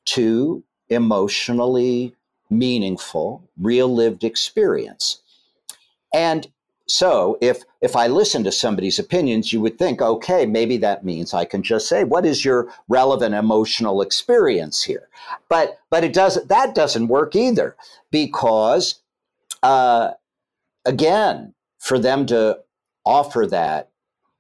[0.04, 2.14] to emotionally
[2.50, 5.22] meaningful, real lived experience.
[6.12, 6.50] And
[6.86, 11.32] so if if I listen to somebody's opinions, you would think, okay, maybe that means
[11.32, 15.08] I can just say, what is your relevant emotional experience here?
[15.48, 17.76] But but it does that doesn't work either
[18.10, 19.00] because
[19.62, 20.12] uh,
[20.84, 22.58] again, for them to
[23.04, 23.90] offer that,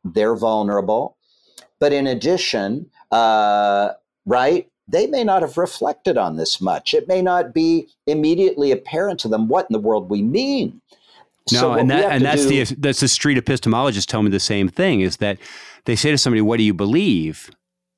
[0.04, 1.16] they're vulnerable.
[1.78, 3.90] But in addition, uh,
[4.26, 6.94] right, they may not have reflected on this much.
[6.94, 10.80] It may not be immediately apparent to them what in the world we mean.
[11.50, 14.40] No, so and that and that's do, the that's the street epistemologists tell me the
[14.40, 15.38] same thing is that
[15.86, 17.50] they say to somebody, "What do you believe?"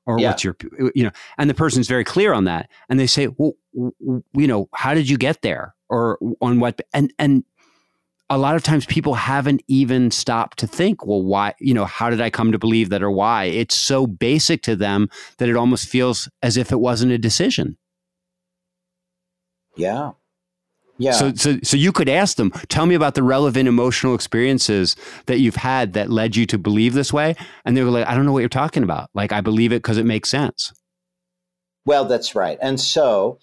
[0.06, 0.28] or yeah.
[0.28, 0.56] what's your
[0.94, 4.68] you know and the person's very clear on that and they say well you know
[4.74, 7.42] how did you get there or on what and and
[8.30, 12.08] a lot of times people haven't even stopped to think, well, why, you know, how
[12.08, 13.44] did I come to believe that or why?
[13.44, 17.76] It's so basic to them that it almost feels as if it wasn't a decision.
[19.76, 20.12] Yeah.
[20.98, 21.12] Yeah.
[21.12, 24.94] So, so, so you could ask them, tell me about the relevant emotional experiences
[25.26, 27.34] that you've had that led you to believe this way.
[27.64, 29.10] And they were like, I don't know what you're talking about.
[29.12, 30.72] Like, I believe it because it makes sense.
[31.84, 32.58] Well, that's right.
[32.62, 33.38] And so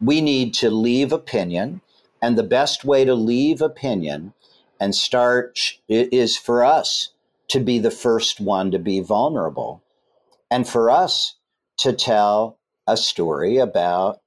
[0.00, 1.82] we need to leave opinion
[2.22, 4.32] and the best way to leave opinion
[4.80, 7.10] and start is for us
[7.48, 9.82] to be the first one to be vulnerable
[10.50, 11.36] and for us
[11.78, 14.20] to tell a story about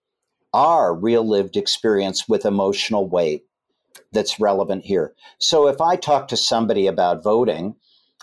[0.54, 3.46] our real lived experience with emotional weight
[4.12, 5.14] that's relevant here.
[5.38, 7.76] So if I talk to somebody about voting,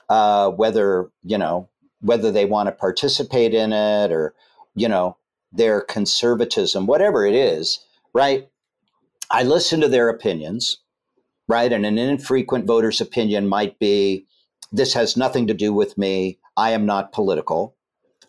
[0.09, 1.69] uh, whether, you know,
[2.01, 4.35] whether they want to participate in it or,
[4.75, 5.17] you know,
[5.53, 7.81] their conservatism, whatever it is,
[8.13, 8.49] right?
[9.31, 10.79] I listen to their opinions,
[11.49, 11.73] right?
[11.73, 14.27] And an infrequent voter's opinion might be
[14.73, 16.39] this has nothing to do with me.
[16.57, 17.77] I am not political,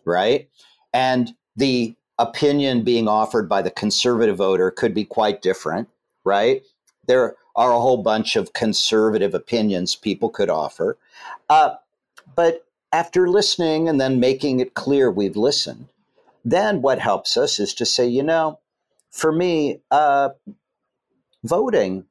[0.06, 0.50] right?
[0.94, 5.88] And the opinion being offered by the conservative voter could be quite different,
[6.24, 6.64] right?
[7.08, 10.98] There are a whole bunch of conservative opinions people could offer.
[11.50, 11.76] Uh,
[12.36, 15.88] but after listening and then making it clear we've listened,
[16.46, 18.60] then what helps us is to say, you know,
[19.12, 20.30] for me, uh,
[21.44, 22.06] voting,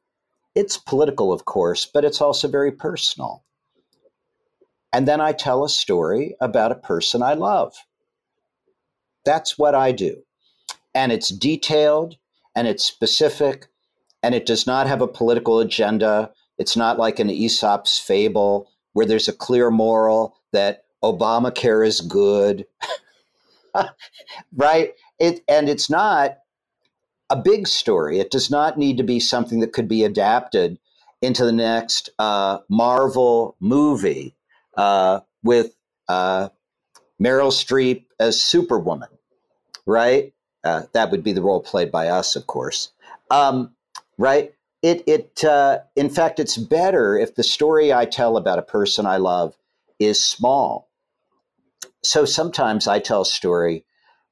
[0.55, 3.43] it's political, of course, but it's also very personal.
[4.93, 7.77] And then I tell a story about a person I love.
[9.27, 10.23] That's what I do.
[10.95, 12.17] And it's detailed
[12.55, 13.67] and it's specific
[14.23, 16.31] and it does not have a political agenda.
[16.57, 22.65] It's not like an Aesop's fable where there's a clear moral that Obamacare is good.
[24.57, 24.95] right?
[25.19, 26.39] It and it's not
[27.29, 28.21] a big story.
[28.21, 30.79] It does not need to be something that could be adapted
[31.21, 34.35] into the next uh, Marvel movie
[34.77, 35.75] uh, with
[36.09, 36.49] uh,
[37.21, 39.09] Meryl Streep as Superwoman,
[39.87, 40.33] right?
[40.65, 42.91] Uh, that would be the role played by us, of course.
[43.31, 43.75] Um,
[44.19, 44.53] right?
[44.83, 49.07] It, it, uh, in fact, it's better if the story I tell about a person
[49.07, 49.57] I love
[49.99, 50.89] is small.
[52.03, 53.85] So sometimes I tell a story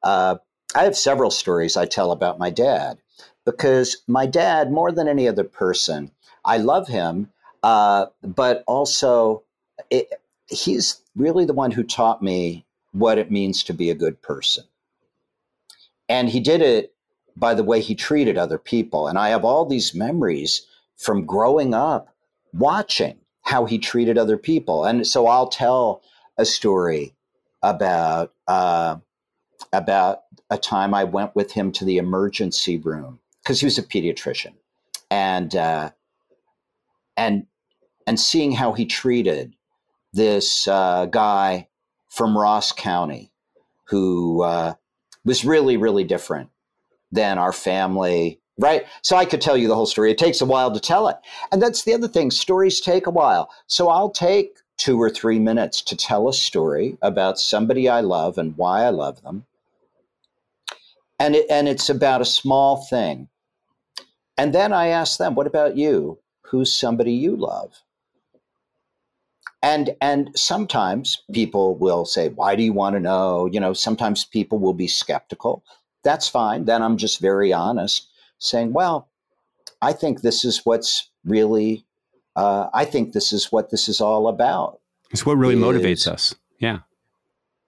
[0.05, 0.36] uh,
[0.74, 2.98] I have several stories I tell about my dad
[3.44, 6.11] because my dad, more than any other person,
[6.44, 7.30] I love him,
[7.62, 9.42] uh, but also
[9.90, 10.09] it,
[10.46, 14.64] he's really the one who taught me what it means to be a good person.
[16.09, 16.94] And he did it
[17.36, 19.09] by the way he treated other people.
[19.09, 22.14] And I have all these memories from growing up
[22.52, 24.84] watching how he treated other people.
[24.84, 26.02] And so I'll tell
[26.38, 27.14] a story
[27.62, 28.96] about uh,
[29.72, 33.82] about a time I went with him to the emergency room because he was a
[33.82, 34.55] pediatrician,
[35.11, 35.90] and uh,
[37.16, 37.46] and
[38.07, 39.55] and seeing how he treated
[40.12, 41.68] this uh, guy
[42.09, 43.30] from Ross County
[43.88, 44.74] who uh,
[45.25, 46.51] was really really different
[47.12, 50.47] than our family right so i could tell you the whole story it takes a
[50.47, 51.16] while to tell it
[51.53, 55.39] and that's the other thing stories take a while so i'll take two or three
[55.39, 59.45] minutes to tell a story about somebody i love and why i love them
[61.18, 63.29] and it, and it's about a small thing.
[64.37, 66.18] And then I ask them, "What about you?
[66.43, 67.84] Who's somebody you love?"
[69.64, 74.26] And and sometimes people will say, "Why do you want to know?" You know, sometimes
[74.26, 75.64] people will be skeptical.
[76.02, 76.66] That's fine.
[76.66, 78.06] Then I'm just very honest,
[78.38, 79.08] saying, "Well,
[79.80, 81.86] I think this is what's really.
[82.36, 86.06] Uh, I think this is what this is all about." It's what really is, motivates
[86.06, 86.34] us.
[86.58, 86.80] Yeah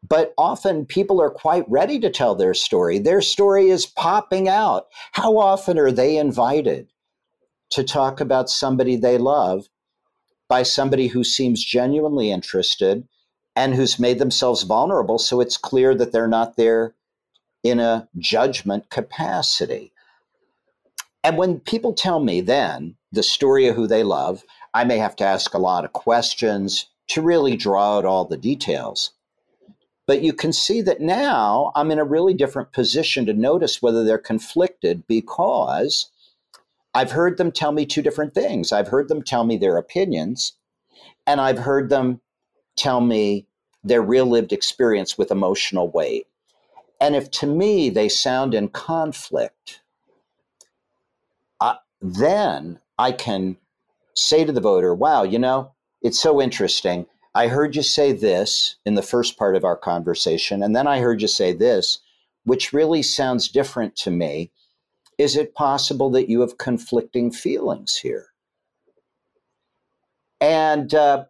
[0.09, 2.99] but often people are quite ready to tell their story.
[2.99, 4.87] Their story is popping out.
[5.13, 6.89] How often are they invited
[7.71, 9.69] to talk about somebody they love
[10.49, 13.07] by somebody who seems genuinely interested
[13.55, 16.95] and who's made themselves vulnerable so it's clear that they're not there
[17.63, 19.93] in a judgment capacity?
[21.25, 24.45] And when people tell me then the story of who they love,
[24.75, 28.37] I may have to ask a lot of questions to really draw out all the
[28.37, 29.13] details.
[30.07, 34.05] But you can see that now I'm in a really different position to notice whether
[34.05, 36.11] they're conflicted because
[36.97, 38.73] I've heard them tell me two different things.
[38.73, 40.55] I've heard them tell me their opinions,
[41.27, 42.23] and I've heard them
[42.75, 43.47] tell me
[43.85, 46.27] their real lived experience with emotional weight.
[46.99, 49.83] And if to me they sound in conflict,
[51.61, 53.59] uh, then I can
[54.15, 57.05] say to the voter, wow, you know, it's so interesting.
[57.35, 61.01] I heard you say this in the first part of our conversation, and then I
[61.01, 61.99] heard you say this,
[62.45, 64.51] which really sounds different to me.
[65.19, 68.27] Is it possible that you have conflicting feelings here?
[70.41, 71.25] And uh,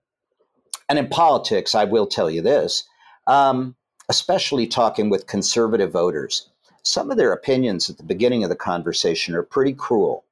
[0.89, 2.85] and in politics, I will tell you this,
[3.27, 3.77] um,
[4.09, 6.49] especially talking with conservative voters,
[6.83, 10.25] some of their opinions at the beginning of the conversation are pretty cruel.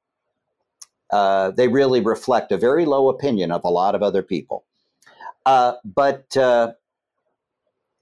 [1.11, 4.63] Uh, they really reflect a very low opinion of a lot of other people.
[5.45, 6.73] Uh, but uh,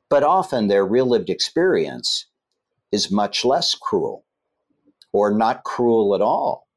[0.10, 2.28] but often their real lived experience
[2.92, 4.24] is much less cruel,
[5.14, 6.68] or not cruel at all.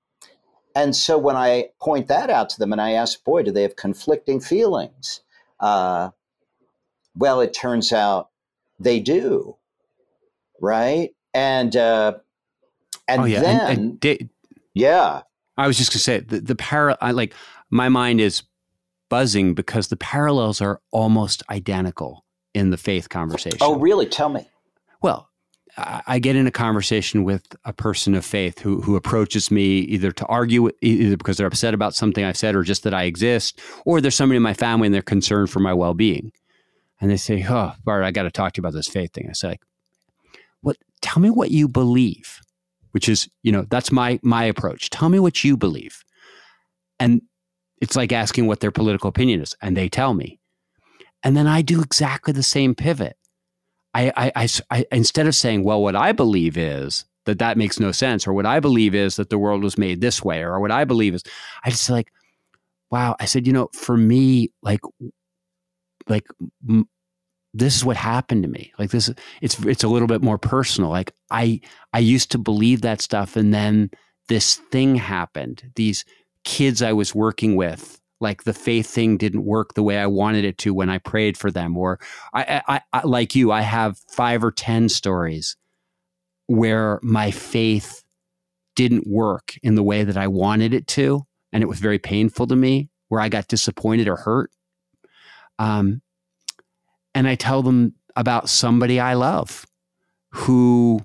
[0.77, 3.63] And so when I point that out to them, and I ask, "Boy, do they
[3.63, 5.23] have conflicting feelings?"
[5.59, 6.11] Uh,
[7.17, 8.29] well, it turns out
[8.79, 9.57] they do,
[10.61, 11.11] right?
[11.33, 12.19] And uh,
[13.09, 13.41] and oh, yeah.
[13.41, 14.29] then, and, and da-
[14.75, 15.23] yeah,
[15.57, 16.99] I was just gonna say the, the para.
[17.01, 17.33] I, like
[17.71, 18.43] my mind is
[19.09, 23.59] buzzing because the parallels are almost identical in the faith conversation.
[23.61, 24.07] Oh, really?
[24.07, 24.47] Tell me.
[25.79, 30.11] I get in a conversation with a person of faith who who approaches me either
[30.11, 33.61] to argue, either because they're upset about something I've said, or just that I exist,
[33.85, 36.33] or there's somebody in my family and they're concerned for my well being,
[37.01, 39.27] and they say, "Oh, Bart, I got to talk to you about this faith thing."
[39.29, 39.59] I say,
[40.63, 40.79] "What?
[41.03, 42.41] Tell me what you believe,"
[42.93, 44.89] which is, you know, that's my my approach.
[44.89, 46.03] Tell me what you believe,
[46.99, 47.21] and
[47.83, 50.41] it's like asking what their political opinion is, and they tell me,
[51.23, 53.19] and then I do exactly the same pivot.
[53.97, 57.81] I, I, I, I, instead of saying, well, what I believe is that that makes
[57.81, 60.61] no sense, or what I believe is that the world was made this way, or
[60.61, 61.23] what I believe is,
[61.65, 62.13] I just like,
[62.91, 63.17] wow.
[63.19, 64.81] I said, you know, for me, like,
[66.09, 66.27] like
[66.69, 66.89] m-
[67.55, 68.73] this is what happened to me.
[68.79, 70.91] Like this, it's it's a little bit more personal.
[70.91, 71.61] Like I
[71.95, 73.91] I used to believe that stuff, and then
[74.29, 75.73] this thing happened.
[75.75, 76.05] These
[76.45, 80.45] kids I was working with like the faith thing didn't work the way I wanted
[80.45, 81.77] it to when I prayed for them.
[81.77, 81.99] Or
[82.33, 85.57] I, I, I, like you, I have five or 10 stories
[86.47, 88.03] where my faith
[88.75, 91.27] didn't work in the way that I wanted it to.
[91.53, 94.51] And it was very painful to me where I got disappointed or hurt.
[95.59, 96.03] Um,
[97.15, 99.67] and I tell them about somebody I love
[100.31, 101.01] who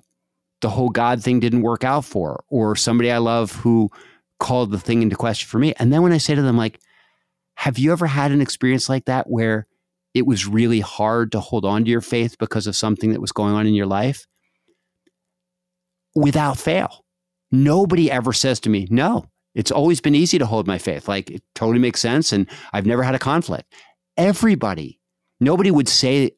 [0.60, 3.90] the whole God thing didn't work out for, or somebody I love who
[4.38, 5.74] called the thing into question for me.
[5.78, 6.80] And then when I say to them, like,
[7.56, 9.66] have you ever had an experience like that where
[10.14, 13.32] it was really hard to hold on to your faith because of something that was
[13.32, 14.26] going on in your life?
[16.14, 17.04] Without fail.
[17.50, 21.08] Nobody ever says to me, no, it's always been easy to hold my faith.
[21.08, 22.32] Like it totally makes sense.
[22.32, 23.72] And I've never had a conflict.
[24.16, 24.98] Everybody,
[25.40, 26.32] nobody would say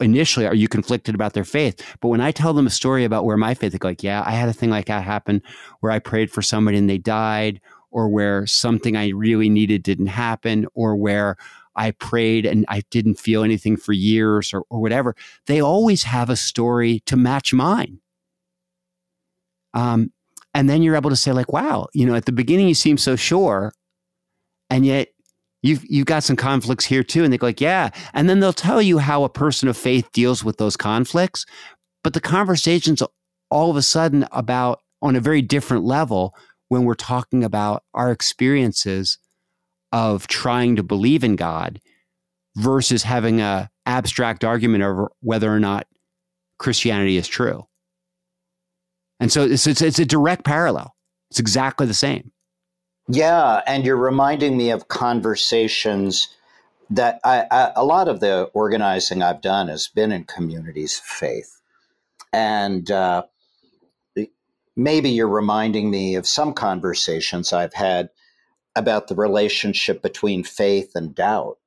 [0.00, 1.82] initially, are you conflicted about their faith?
[2.00, 4.22] But when I tell them a story about where my faith, they go like, yeah,
[4.24, 5.42] I had a thing like that happen
[5.80, 7.60] where I prayed for somebody and they died
[7.90, 11.36] or where something I really needed didn't happen, or where
[11.74, 15.14] I prayed and I didn't feel anything for years or, or whatever,
[15.46, 18.00] they always have a story to match mine.
[19.74, 20.12] Um,
[20.54, 22.98] and then you're able to say, like, wow, you know, at the beginning you seem
[22.98, 23.72] so sure,
[24.70, 25.08] and yet
[25.62, 27.22] you've you've got some conflicts here too.
[27.22, 27.90] And they go, like, yeah.
[28.12, 31.46] And then they'll tell you how a person of faith deals with those conflicts.
[32.02, 33.02] But the conversation's
[33.50, 36.34] all of a sudden about on a very different level
[36.68, 39.18] when we're talking about our experiences
[39.92, 41.80] of trying to believe in God
[42.56, 45.86] versus having a abstract argument over whether or not
[46.58, 47.66] Christianity is true.
[49.20, 50.94] And so it's, it's, it's a direct parallel.
[51.30, 52.32] It's exactly the same.
[53.08, 56.28] Yeah, and you're reminding me of conversations
[56.90, 61.04] that I, I, a lot of the organizing I've done has been in communities of
[61.04, 61.60] faith,
[62.32, 63.24] and uh,
[64.78, 68.10] maybe you're reminding me of some conversations I've had
[68.76, 71.58] about the relationship between faith and doubt.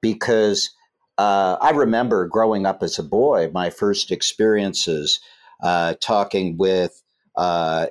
[0.00, 0.70] Because
[1.18, 5.18] uh, I remember growing up as a boy, my first experiences
[5.60, 7.02] uh, talking with
[7.34, 7.86] uh,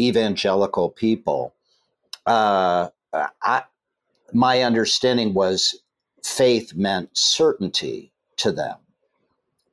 [0.00, 1.54] evangelical people.
[2.26, 2.88] Uh,
[3.40, 3.62] I,
[4.32, 5.80] my understanding was
[6.24, 8.78] faith meant certainty to them.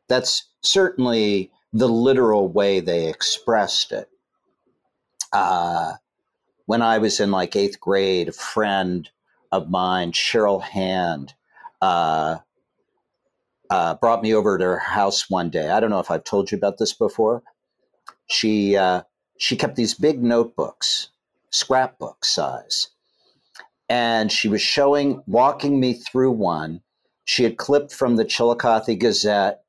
[0.08, 4.10] That's certainly the literal way they expressed it.
[5.32, 5.94] Uh,
[6.66, 9.10] when I was in like eighth grade, a friend
[9.52, 11.34] of mine, Cheryl Hand,
[11.82, 12.38] uh,
[13.70, 15.70] uh, brought me over to her house one day.
[15.70, 17.42] I don't know if I've told you about this before.
[18.28, 19.04] She uh,
[19.38, 21.10] she kept these big notebooks,
[21.52, 22.90] scrapbook size,
[23.90, 26.82] and she was showing, walking me through one.
[27.24, 29.61] She had clipped from the Chillicothe Gazette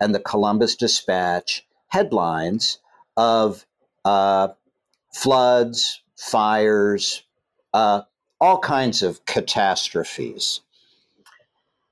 [0.00, 2.78] and the Columbus Dispatch headlines
[3.16, 3.66] of
[4.04, 4.48] uh,
[5.12, 7.22] floods, fires,
[7.74, 8.02] uh,
[8.40, 10.60] all kinds of catastrophes.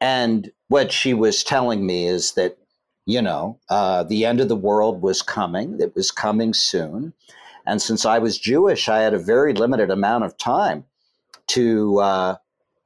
[0.01, 2.57] And what she was telling me is that,
[3.05, 7.13] you know, uh, the end of the world was coming, it was coming soon.
[7.67, 10.85] And since I was Jewish, I had a very limited amount of time
[11.49, 12.37] to uh,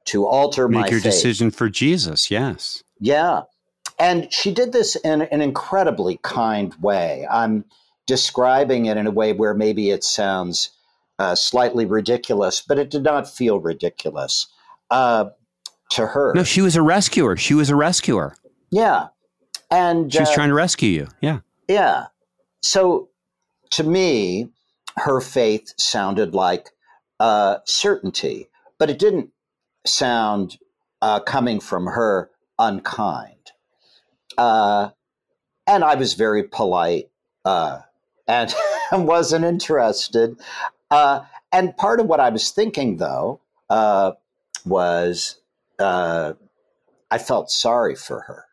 [0.05, 1.13] to alter my Make my your faith.
[1.13, 2.29] decision for Jesus.
[2.29, 2.83] Yes.
[2.99, 3.43] Yeah.
[4.03, 7.25] And she did this in an incredibly kind way.
[7.31, 7.63] I'm
[8.05, 10.71] describing it in a way where maybe it sounds
[11.19, 14.47] uh, slightly ridiculous, but it did not feel ridiculous
[14.91, 15.29] uh,
[15.91, 16.33] to her.
[16.35, 17.37] No, she was a rescuer.
[17.37, 18.35] She was a rescuer.
[18.71, 19.07] yeah.
[19.71, 21.07] And She was uh, trying to rescue you.
[21.21, 21.39] Yeah.
[21.69, 22.07] Yeah.
[22.61, 23.07] So
[23.71, 24.49] to me,
[24.97, 26.71] her faith sounded like
[27.21, 29.29] uh, certainty, but it didn't
[29.85, 30.57] sound
[31.01, 32.29] uh, coming from her
[32.59, 33.42] unkind.
[34.37, 34.89] Uh,
[35.67, 37.09] and I was very polite
[37.45, 37.79] uh,
[38.27, 38.53] and
[38.91, 40.39] wasn't interested.
[40.91, 41.21] Uh,
[41.51, 44.13] and part of what I was thinking, though, uh,
[44.65, 45.39] was
[45.79, 46.33] uh,
[47.11, 48.45] I felt sorry for her.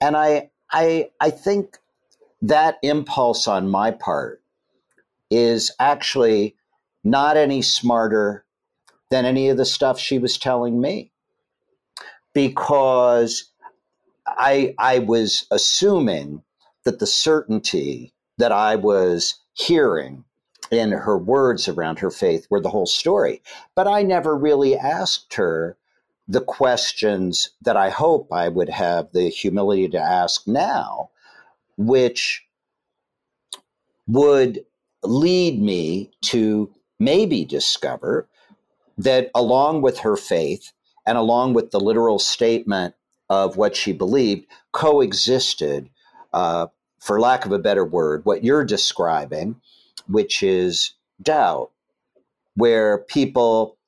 [0.00, 1.78] And I, I, I think
[2.42, 4.42] that impulse on my part
[5.30, 6.56] is actually
[7.04, 8.44] not any smarter
[9.10, 11.10] than any of the stuff she was telling me
[12.32, 13.49] because
[14.38, 16.42] I I was assuming
[16.84, 20.24] that the certainty that I was hearing
[20.70, 23.42] in her words around her faith were the whole story.
[23.74, 25.76] But I never really asked her
[26.28, 31.10] the questions that I hope I would have the humility to ask now
[31.76, 32.44] which
[34.06, 34.64] would
[35.02, 38.28] lead me to maybe discover
[38.98, 40.72] that along with her faith
[41.06, 42.94] and along with the literal statement
[43.30, 45.88] of what she believed coexisted
[46.34, 46.66] uh,
[46.98, 49.58] for lack of a better word what you're describing
[50.06, 51.70] which is doubt
[52.56, 53.78] where people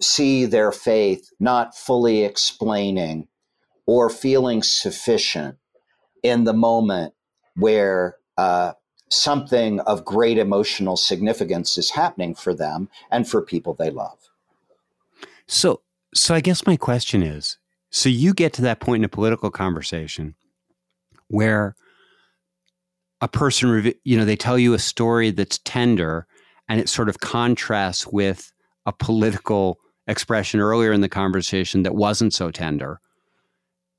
[0.00, 3.28] see their faith not fully explaining
[3.86, 5.56] or feeling sufficient
[6.22, 7.14] in the moment
[7.56, 8.72] where uh,
[9.10, 14.30] something of great emotional significance is happening for them and for people they love.
[15.46, 15.80] So,
[16.14, 17.58] so I guess my question is:
[17.90, 20.34] so you get to that point in a political conversation
[21.28, 21.74] where
[23.20, 26.26] a person, you know, they tell you a story that's tender,
[26.68, 28.52] and it sort of contrasts with
[28.86, 33.00] a political expression earlier in the conversation that wasn't so tender,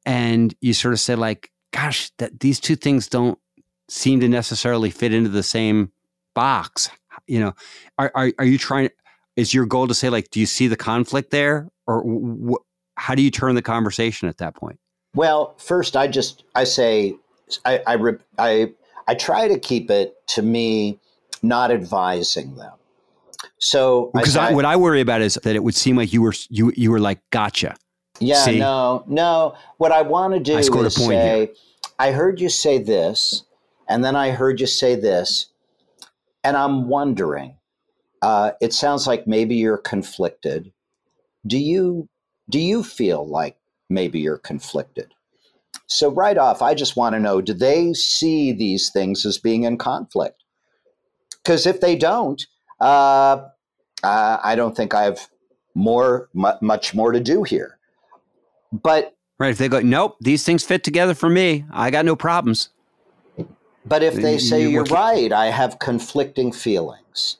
[0.05, 3.37] and you sort of say, like, "Gosh, that these two things don't
[3.89, 5.91] seem to necessarily fit into the same
[6.33, 6.89] box."
[7.27, 7.53] You know,
[7.97, 8.89] are are, are you trying?
[9.35, 12.03] Is your goal to say, like, do you see the conflict there, or
[12.99, 14.77] how do you turn the conversation at that point?
[15.15, 17.15] Well, first, I just I say
[17.65, 17.97] I I
[18.37, 18.73] I,
[19.07, 20.99] I try to keep it to me
[21.41, 22.73] not advising them.
[23.57, 26.21] So Because I, I, what I worry about is that it would seem like you
[26.21, 27.75] were you you were like, gotcha.
[28.19, 28.59] yeah see?
[28.59, 31.47] no no what I want to do I is say here.
[31.97, 33.43] I heard you say this,
[33.87, 35.47] and then I heard you say this,
[36.43, 37.55] and I'm wondering.
[38.21, 40.73] Uh, it sounds like maybe you're conflicted.
[41.47, 42.09] Do you
[42.49, 43.57] do you feel like
[43.89, 45.13] maybe you're conflicted?
[45.87, 49.63] So right off, I just want to know: Do they see these things as being
[49.63, 50.43] in conflict?
[51.43, 52.45] Because if they don't,
[52.79, 53.47] uh,
[54.03, 55.27] uh, I don't think I have
[55.73, 57.77] more mu- much more to do here.
[58.71, 59.51] But Right?
[59.51, 61.63] If they go, nope, these things fit together for me.
[61.71, 62.69] I got no problems.
[63.85, 67.37] But if they say you- you're right, I have conflicting feelings,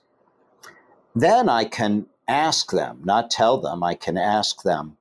[1.13, 4.95] then I can ask them, not tell them, I can ask them,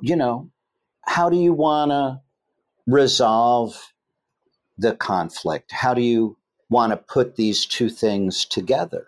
[0.00, 0.50] you know,
[1.04, 2.20] how do you want to
[2.86, 3.92] resolve
[4.78, 5.72] the conflict?
[5.72, 6.36] How do you
[6.70, 9.06] want to put these two things together?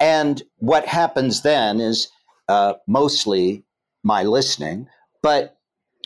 [0.00, 2.08] And what happens then is
[2.48, 3.64] uh, mostly
[4.02, 4.88] my listening,
[5.22, 5.56] but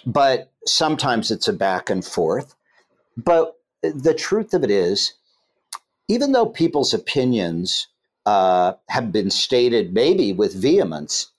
[0.05, 2.55] but sometimes it's a back and forth.
[3.17, 5.13] But the truth of it is,
[6.09, 7.89] even though people's opinions
[8.27, 11.31] uh, have been stated maybe with vehemence,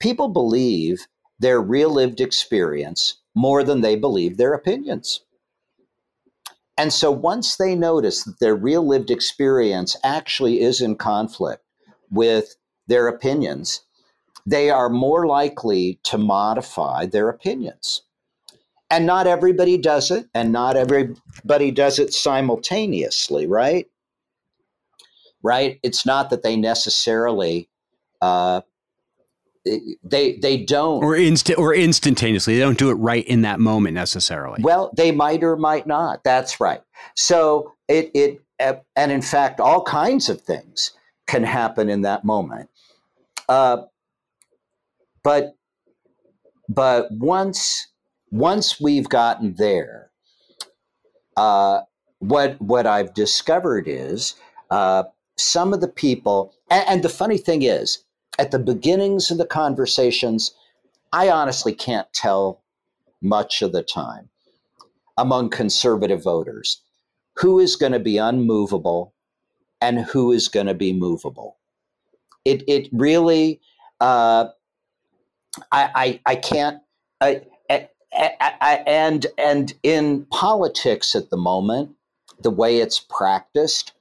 [0.00, 1.06] people believe
[1.38, 5.20] their real lived experience more than they believe their opinions.
[6.76, 11.64] And so once they notice that their real lived experience actually is in conflict
[12.10, 13.82] with their opinions,
[14.46, 18.02] they are more likely to modify their opinions.
[18.90, 23.86] And not everybody does it, and not everybody does it simultaneously, right?
[25.42, 25.78] Right?
[25.82, 27.68] It's not that they necessarily
[28.22, 28.62] uh,
[30.02, 31.02] they they don't.
[31.02, 32.54] Or instant or instantaneously.
[32.54, 34.60] They don't do it right in that moment necessarily.
[34.62, 36.24] Well they might or might not.
[36.24, 36.82] That's right.
[37.14, 40.92] So it it and in fact all kinds of things
[41.26, 42.70] can happen in that moment.
[43.48, 43.82] Uh,
[45.22, 45.54] but
[46.68, 47.88] but once
[48.30, 50.10] once we've gotten there
[51.36, 51.80] uh,
[52.18, 54.34] what what i've discovered is
[54.70, 55.04] uh,
[55.36, 58.04] some of the people and, and the funny thing is
[58.38, 60.54] at the beginnings of the conversations,
[61.12, 62.62] I honestly can't tell
[63.20, 64.28] much of the time
[65.16, 66.80] among conservative voters
[67.34, 69.12] who is going to be unmovable
[69.80, 71.56] and who is going to be movable.
[72.44, 73.60] It, it really,
[74.00, 74.48] uh,
[75.72, 76.80] I, I, I can't,
[77.20, 77.88] I, I,
[78.60, 81.90] I, and, and in politics at the moment,
[82.40, 83.92] the way it's practiced,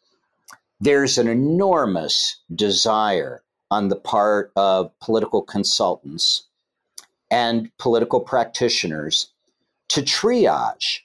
[0.80, 6.44] there's an enormous desire on the part of political consultants
[7.30, 9.30] and political practitioners
[9.90, 11.00] to triage.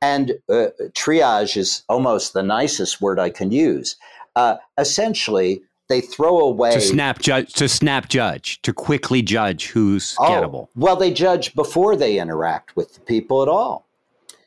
[0.00, 3.96] And uh, triage is almost the nicest word I can use.
[4.36, 10.14] Uh, essentially, they throw away to snap judge to snap judge to quickly judge who's
[10.18, 10.68] oh, gettable.
[10.74, 13.86] Well, they judge before they interact with the people at all.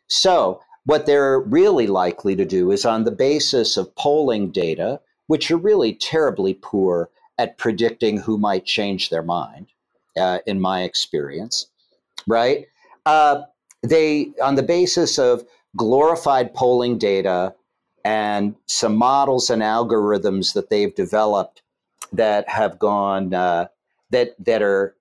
[0.08, 5.52] So what they're really likely to do is on the basis of polling data which
[5.52, 9.68] are really terribly poor at predicting who might change their mind,
[10.18, 11.68] uh, in my experience,
[12.26, 12.68] right?
[13.06, 13.44] Uh,
[13.84, 15.44] they, on the basis of
[15.76, 17.54] glorified polling data
[18.04, 21.62] and some models and algorithms that they've developed
[22.12, 23.68] that have gone, uh,
[24.10, 24.96] that, that are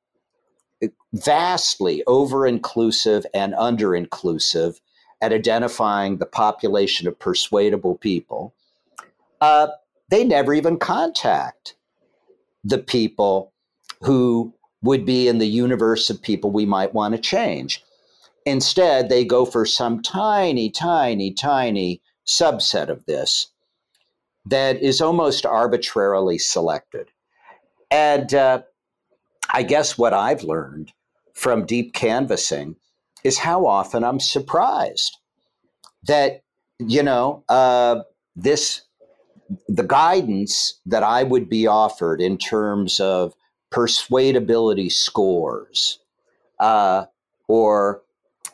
[1.13, 4.81] vastly over inclusive and under inclusive
[5.23, 8.55] at identifying the population of persuadable people.
[9.41, 9.69] Uh,
[10.11, 11.75] they never even contact
[12.65, 13.53] the people
[14.03, 14.53] who
[14.83, 17.83] would be in the universe of people we might want to change.
[18.45, 23.49] Instead, they go for some tiny, tiny, tiny subset of this
[24.45, 27.09] that is almost arbitrarily selected.
[27.91, 28.63] And uh,
[29.53, 30.93] I guess what I've learned
[31.35, 32.77] from deep canvassing
[33.25, 35.19] is how often I'm surprised
[36.07, 36.43] that,
[36.79, 38.03] you know, uh,
[38.37, 38.83] this
[39.69, 43.35] the guidance that I would be offered in terms of
[43.71, 45.99] persuadability scores
[46.59, 47.07] uh,
[47.49, 48.03] or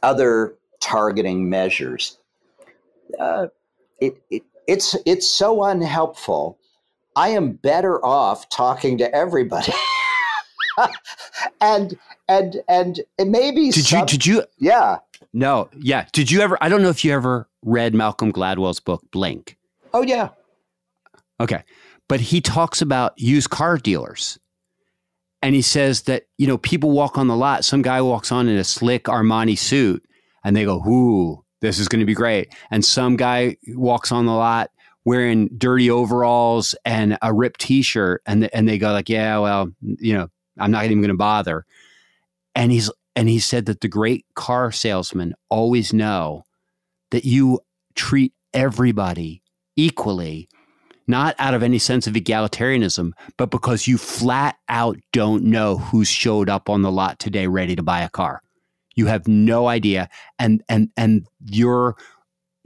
[0.02, 2.18] other targeting measures,
[3.18, 3.46] uh,
[4.00, 6.58] it, it, it's it's so unhelpful.
[7.14, 9.72] I am better off talking to everybody.
[11.60, 14.98] and and and it maybe did some, you did you yeah
[15.32, 19.02] no yeah did you ever i don't know if you ever read malcolm gladwell's book
[19.10, 19.56] blink
[19.92, 20.30] oh yeah
[21.40, 21.62] Okay.
[22.08, 24.38] But he talks about used car dealers.
[25.40, 27.64] And he says that, you know, people walk on the lot.
[27.64, 30.04] Some guy walks on in a slick Armani suit
[30.44, 32.54] and they go, Ooh, this is going to be great.
[32.70, 34.70] And some guy walks on the lot
[35.04, 38.22] wearing dirty overalls and a ripped t shirt.
[38.26, 40.28] And, and they go, like, yeah, well, you know,
[40.58, 41.64] I'm not even going to bother.
[42.54, 46.44] And he's, and he said that the great car salesmen always know
[47.10, 47.60] that you
[47.94, 49.42] treat everybody
[49.76, 50.48] equally
[51.06, 56.08] not out of any sense of egalitarianism, but because you flat out don't know who's
[56.08, 58.42] showed up on the lot today ready to buy a car.
[58.94, 60.08] You have no idea.
[60.38, 61.96] And and and your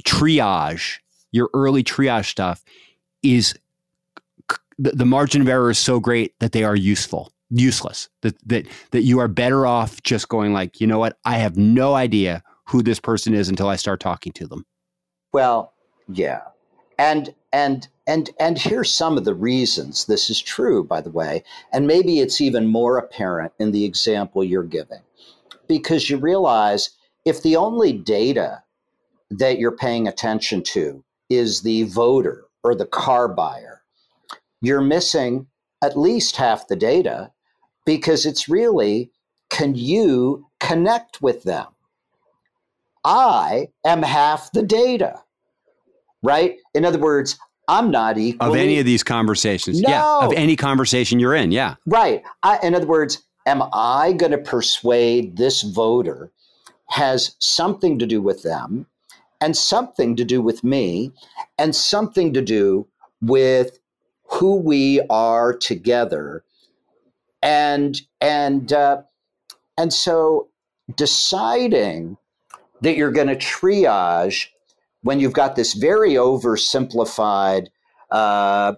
[0.04, 0.98] triage,
[1.32, 2.64] your early triage stuff
[3.22, 3.54] is
[4.78, 8.66] the, the margin of error is so great that they are useful useless that that
[8.90, 12.42] that you are better off just going like you know what i have no idea
[12.64, 14.66] who this person is until i start talking to them
[15.32, 15.72] well
[16.08, 16.40] yeah
[16.98, 21.42] and and and and here's some of the reasons this is true by the way
[21.72, 25.00] and maybe it's even more apparent in the example you're giving
[25.68, 26.90] because you realize
[27.24, 28.62] if the only data
[29.30, 33.82] that you're paying attention to is the voter or the car buyer
[34.60, 35.46] you're missing
[35.82, 37.30] at least half the data
[37.84, 39.10] because it's really
[39.50, 41.66] can you connect with them
[43.04, 45.20] i am half the data
[46.26, 46.58] right?
[46.74, 47.38] In other words,
[47.68, 49.80] I'm not equal of any of these conversations.
[49.80, 49.88] No.
[49.88, 51.52] Yeah, of any conversation you're in.
[51.52, 52.22] Yeah, right.
[52.42, 56.30] I, in other words, am I going to persuade this voter
[56.88, 58.86] has something to do with them,
[59.40, 61.12] and something to do with me
[61.58, 62.86] and something to do
[63.20, 63.78] with
[64.24, 66.44] who we are together
[67.42, 69.02] and and uh,
[69.78, 70.48] and so
[70.94, 72.16] deciding
[72.80, 74.48] that you're going to triage
[75.06, 77.68] when you've got this very oversimplified
[78.10, 78.74] uh,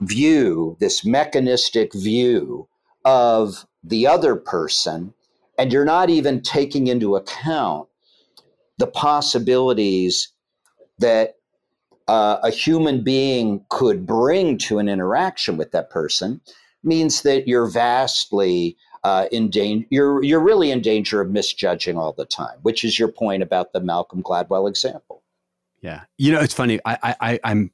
[0.00, 2.66] view, this mechanistic view
[3.04, 5.14] of the other person,
[5.56, 7.88] and you're not even taking into account
[8.78, 10.32] the possibilities
[10.98, 11.36] that
[12.08, 16.40] uh, a human being could bring to an interaction with that person
[16.82, 19.86] means that you're vastly uh, in danger.
[19.90, 23.72] You're you're really in danger of misjudging all the time, which is your point about
[23.72, 25.17] the Malcolm Gladwell example.
[25.80, 26.80] Yeah, you know, it's funny.
[26.84, 27.70] I, I I'm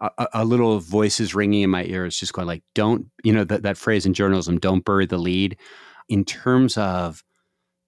[0.00, 3.44] a, a, little voice is ringing in my ears, just going like, "Don't," you know,
[3.44, 5.58] that that phrase in journalism, "Don't bury the lead."
[6.08, 7.22] In terms of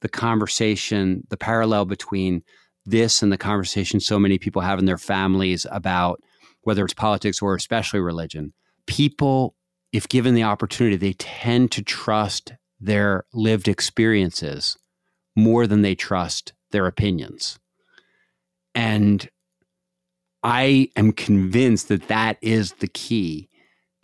[0.00, 2.42] the conversation, the parallel between
[2.84, 6.20] this and the conversation so many people have in their families about
[6.62, 8.52] whether it's politics or especially religion,
[8.86, 9.54] people,
[9.92, 14.76] if given the opportunity, they tend to trust their lived experiences
[15.34, 17.58] more than they trust their opinions.
[18.74, 19.28] And
[20.46, 23.48] I am convinced that that is the key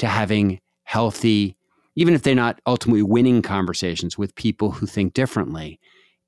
[0.01, 1.57] to having healthy,
[1.95, 5.79] even if they're not ultimately winning conversations with people who think differently,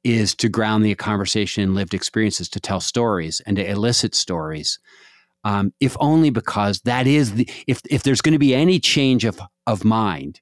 [0.04, 4.78] is to ground the conversation in lived experiences, to tell stories and to elicit stories.
[5.42, 9.24] Um, if only because that is the if if there's going to be any change
[9.24, 10.40] of of mind,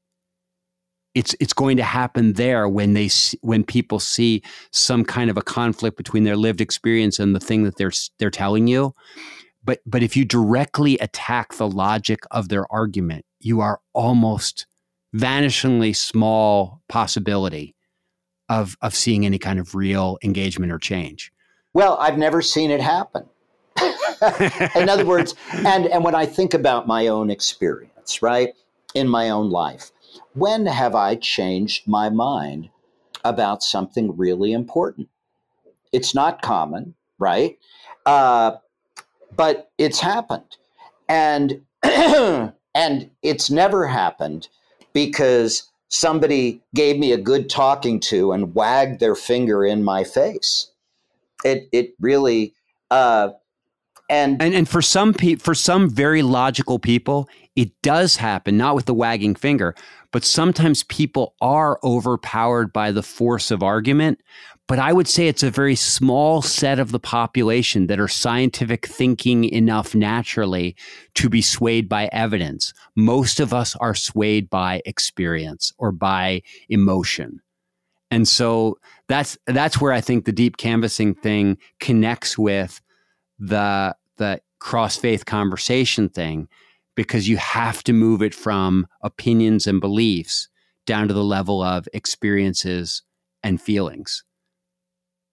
[1.15, 3.09] it's it's going to happen there when they
[3.41, 7.65] when people see some kind of a conflict between their lived experience and the thing
[7.65, 8.95] that they're they're telling you.
[9.65, 14.67] But but if you directly attack the logic of their argument, you are almost
[15.15, 17.75] vanishingly small possibility
[18.49, 21.33] of of seeing any kind of real engagement or change.
[21.75, 23.27] Well, I've never seen it happen.
[24.77, 28.55] in other words, and and when I think about my own experience, right,
[28.95, 29.91] in my own life,
[30.35, 32.69] when have I changed my mind
[33.25, 35.09] about something really important?
[35.93, 37.59] It's not common, right?
[38.05, 38.53] Uh,
[39.37, 40.57] but it's happened,
[41.09, 44.49] and and it's never happened
[44.93, 50.71] because somebody gave me a good talking to and wagged their finger in my face.
[51.45, 52.55] It it really
[52.91, 53.31] uh,
[54.09, 58.75] and, and and for some pe- for some very logical people, it does happen, not
[58.75, 59.75] with the wagging finger,
[60.11, 64.21] but sometimes people are overpowered by the force of argument.
[64.69, 68.87] But I would say it's a very small set of the population that are scientific
[68.87, 70.77] thinking enough naturally
[71.15, 72.73] to be swayed by evidence.
[72.97, 77.41] Most of us are swayed by experience or by emotion.
[78.11, 82.81] And so that's that's where I think the deep canvassing thing connects with
[83.39, 86.47] the the cross faith conversation thing
[86.95, 90.49] because you have to move it from opinions and beliefs
[90.87, 93.03] down to the level of experiences
[93.43, 94.25] and feelings.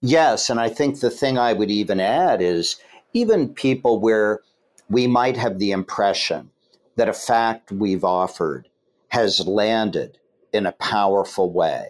[0.02, 0.50] Yes.
[0.50, 2.76] And I think the thing I would even add is
[3.12, 4.40] even people where
[4.88, 6.50] we might have the impression
[6.96, 8.68] that a fact we've offered
[9.08, 10.18] has landed
[10.52, 11.88] in a powerful way.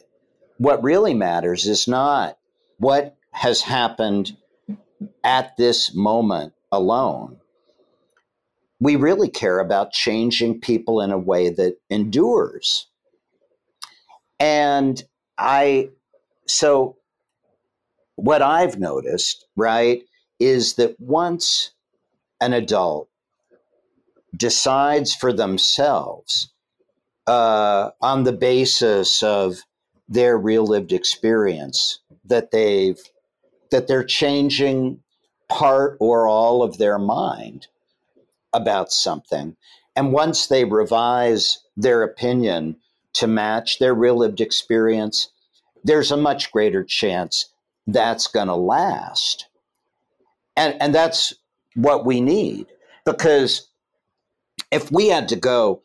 [0.59, 2.39] What really matters is not
[2.79, 4.37] what has happened
[5.25, 7.39] at this moment alone,
[8.81, 12.87] we really care about changing people in a way that endures.
[14.39, 15.03] And
[15.37, 15.91] I,
[16.47, 16.97] so
[18.21, 20.03] what I've noticed, right,
[20.39, 21.71] is that once
[22.41, 23.09] an adult
[24.37, 26.53] decides for themselves
[27.27, 29.61] uh, on the basis of
[30.09, 33.01] their real lived experience that they've
[33.71, 35.01] that they're changing
[35.49, 37.69] part or all of their mind
[38.53, 39.57] about something.
[39.95, 42.77] And once they revise their opinion
[43.15, 45.31] to match their real lived experience,
[45.85, 47.50] there's a much greater chance
[47.87, 49.47] that's going to last.
[50.57, 51.33] And, and that's
[51.75, 52.67] what we need.
[53.05, 53.69] Because
[54.71, 55.83] if we had to go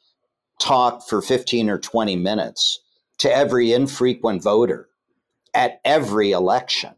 [0.59, 2.79] talk for 15 or 20 minutes
[3.19, 4.87] to every infrequent voter
[5.53, 6.93] at every election,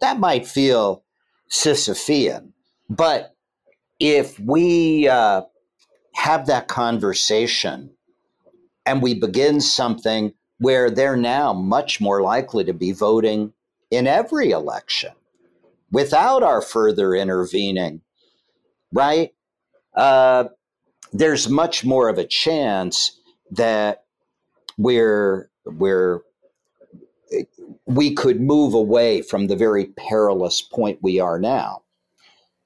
[0.00, 1.04] that might feel
[1.50, 2.52] Sisyphean.
[2.88, 3.34] But
[3.98, 5.42] if we uh,
[6.14, 7.90] have that conversation
[8.84, 13.52] and we begin something where they're now much more likely to be voting
[13.92, 15.12] in every election
[15.92, 18.00] without our further intervening,
[18.90, 19.34] right?
[19.94, 20.44] Uh,
[21.12, 23.20] there's much more of a chance
[23.50, 24.04] that
[24.78, 26.22] we're we're
[27.86, 31.82] we could move away from the very perilous point we are now.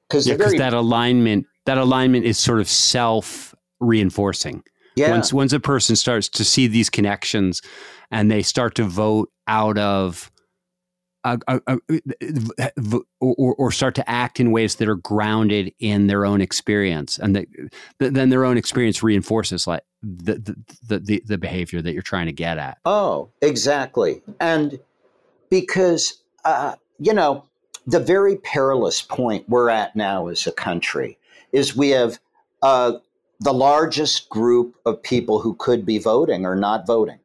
[0.08, 4.62] because yeah, very- that alignment that alignment is sort of self reinforcing.
[4.94, 5.10] Yeah.
[5.10, 7.62] Once once a person starts to see these connections
[8.12, 10.30] and they start to vote out of
[11.26, 16.24] uh, uh, uh, or, or, start to act in ways that are grounded in their
[16.24, 17.46] own experience, and that,
[17.98, 20.56] then their own experience reinforces like the,
[20.86, 22.78] the the the behavior that you're trying to get at.
[22.84, 24.78] Oh, exactly, and
[25.50, 27.44] because uh, you know
[27.86, 31.18] the very perilous point we're at now as a country
[31.52, 32.18] is we have
[32.62, 32.92] uh,
[33.40, 37.18] the largest group of people who could be voting are not voting.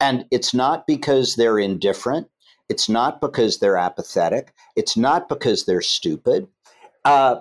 [0.00, 2.28] And it's not because they're indifferent.
[2.68, 4.54] It's not because they're apathetic.
[4.76, 6.48] It's not because they're stupid.
[7.04, 7.40] Uh,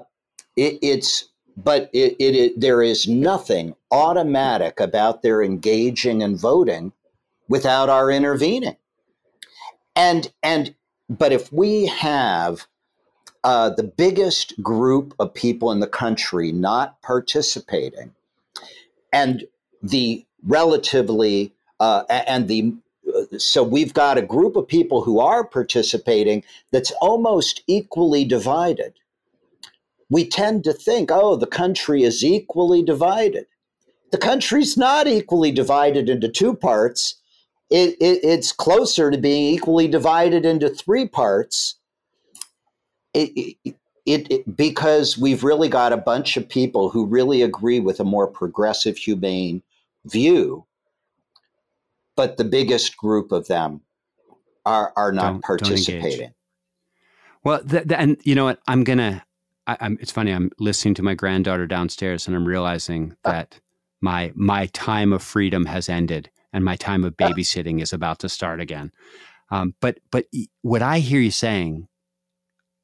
[0.55, 6.91] it, it's but it, it, it, there is nothing automatic about their engaging and voting
[7.47, 8.75] without our intervening.
[9.95, 10.75] And and
[11.09, 12.65] but if we have
[13.43, 18.13] uh, the biggest group of people in the country not participating,
[19.11, 19.45] and
[19.81, 22.73] the relatively uh, and the
[23.41, 28.93] so we've got a group of people who are participating that's almost equally divided.
[30.09, 33.45] We tend to think, oh, the country is equally divided.
[34.11, 37.15] The country's not equally divided into two parts.
[37.69, 41.75] It, it, it's closer to being equally divided into three parts.
[43.13, 48.03] It, it, because we've really got a bunch of people who really agree with a
[48.03, 49.63] more progressive, humane
[50.05, 50.65] view
[52.15, 53.81] but the biggest group of them
[54.65, 56.19] are are not don't, participating.
[56.19, 56.33] Don't
[57.43, 58.59] well, th- th- and you know what?
[58.67, 59.25] I'm gonna.
[59.67, 60.31] I, am It's funny.
[60.31, 63.31] I'm listening to my granddaughter downstairs, and I'm realizing uh.
[63.31, 63.59] that
[64.01, 67.27] my my time of freedom has ended, and my time of uh.
[67.27, 68.91] babysitting is about to start again.
[69.51, 70.25] Um, but but
[70.61, 71.87] what I hear you saying,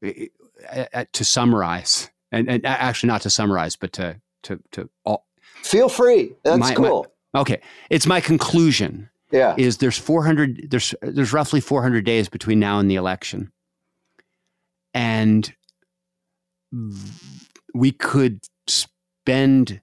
[0.03, 5.25] uh, to summarize, and, and actually not to summarize, but to to to all,
[5.63, 6.33] feel free.
[6.43, 7.07] That's my, cool.
[7.33, 9.55] My, okay, it's my conclusion yeah.
[9.57, 13.51] is there's 400 there's there's roughly 400 days between now and the election.
[14.93, 15.53] And
[17.73, 19.81] we could spend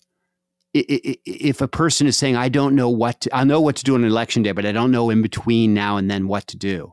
[0.75, 3.95] if a person is saying i don't know what to, i know what to do
[3.95, 6.93] on election day but i don't know in between now and then what to do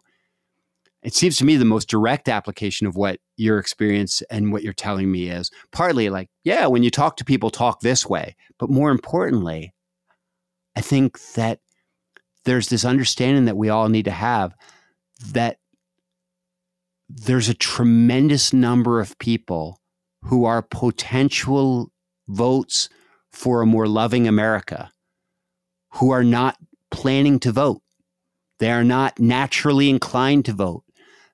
[1.03, 4.71] it seems to me the most direct application of what your experience and what you're
[4.71, 5.51] telling me is.
[5.71, 8.35] Partly like yeah when you talk to people talk this way.
[8.57, 9.73] But more importantly
[10.75, 11.59] i think that
[12.45, 14.55] there's this understanding that we all need to have
[15.31, 15.57] that
[17.09, 19.79] there's a tremendous number of people
[20.23, 21.91] who are potential
[22.27, 22.89] votes
[23.31, 24.91] for a more loving America
[25.95, 26.57] who are not
[26.91, 27.81] planning to vote.
[28.59, 30.83] They are not naturally inclined to vote.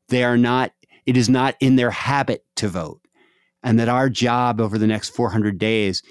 [0.09, 0.71] They are not,
[1.05, 3.01] it is not in their habit to vote.
[3.61, 6.01] And that our job over the next 400 days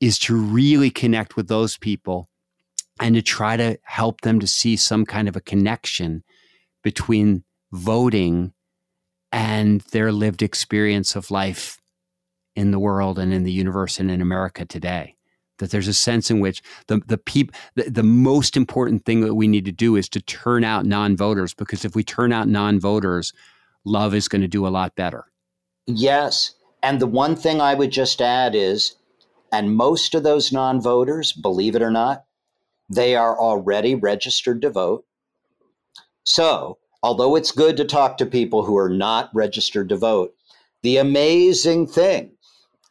[0.00, 2.28] is to really connect with those people
[3.00, 6.22] and to try to help them to see some kind of a connection
[6.82, 8.52] between voting
[9.32, 11.80] and their lived experience of life
[12.54, 15.16] in the world and in the universe and in America today.
[15.58, 19.34] That there's a sense in which the the peop, the, the most important thing that
[19.34, 23.32] we need to do is to turn out non-voters because if we turn out non-voters,
[23.84, 25.26] love is going to do a lot better.
[25.86, 28.96] Yes, and the one thing I would just add is,
[29.52, 32.23] and most of those non-voters, believe it or not,
[32.88, 35.04] they are already registered to vote.
[36.24, 40.34] So, although it's good to talk to people who are not registered to vote,
[40.82, 42.32] the amazing thing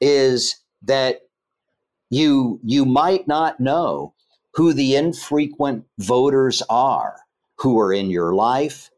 [0.01, 1.21] is that
[2.09, 4.13] you you might not know
[4.53, 7.17] who the infrequent voters are
[7.57, 8.89] who are in your life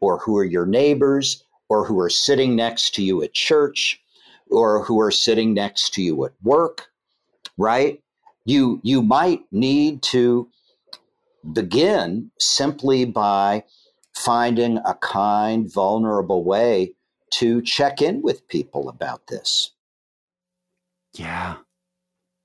[0.00, 4.00] or who are your neighbors or who are sitting next to you at church
[4.50, 6.88] or who are sitting next to you at work
[7.58, 8.02] right
[8.44, 10.48] you you might need to
[11.52, 13.64] begin simply by
[14.14, 16.94] finding a kind vulnerable way
[17.30, 19.72] to check in with people about this
[21.14, 21.56] yeah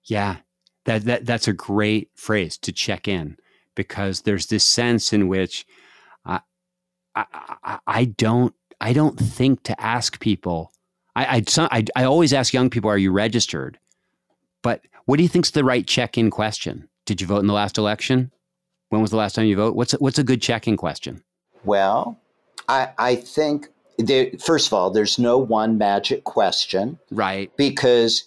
[0.05, 0.37] yeah
[0.85, 3.37] that, that that's a great phrase to check in
[3.75, 5.65] because there's this sense in which
[6.25, 7.25] I,
[7.63, 10.71] I, I don't I don't think to ask people.
[11.15, 13.77] I, I, I, I always ask young people, "Are you registered?"
[14.61, 16.87] But what do you think's the right check-in question?
[17.05, 18.31] Did you vote in the last election?
[18.89, 19.75] When was the last time you vote?
[19.75, 21.23] What's a, what's a good check-in question?
[21.63, 22.19] Well,
[22.67, 27.51] I, I think there, first of all, there's no one magic question, right?
[27.57, 28.25] Because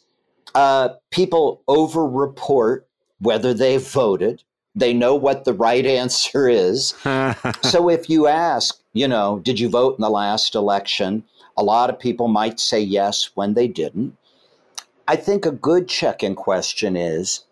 [0.55, 2.87] uh, people over-report
[3.23, 4.43] whether they voted.
[4.75, 6.95] They know what the right answer is.
[7.63, 11.25] so if you ask, you know, did you vote in the last election?
[11.57, 14.17] A lot of people might say yes when they didn't.
[15.07, 17.45] I think a good check in question is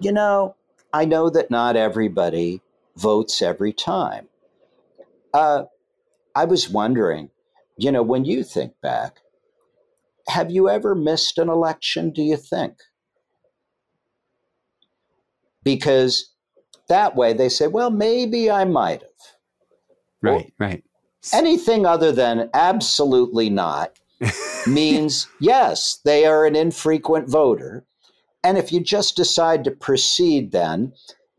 [0.00, 0.54] you know,
[0.92, 2.60] I know that not everybody
[2.96, 4.28] votes every time.
[5.32, 5.64] Uh,
[6.34, 7.30] I was wondering,
[7.76, 9.20] you know, when you think back,
[10.28, 12.74] have you ever missed an election, do you think?
[15.62, 16.32] Because
[16.88, 19.10] that way they say, well, maybe I might have.
[20.22, 20.84] Right, well, right.
[21.32, 23.98] Anything other than absolutely not
[24.66, 27.84] means yes, they are an infrequent voter.
[28.42, 30.92] And if you just decide to proceed then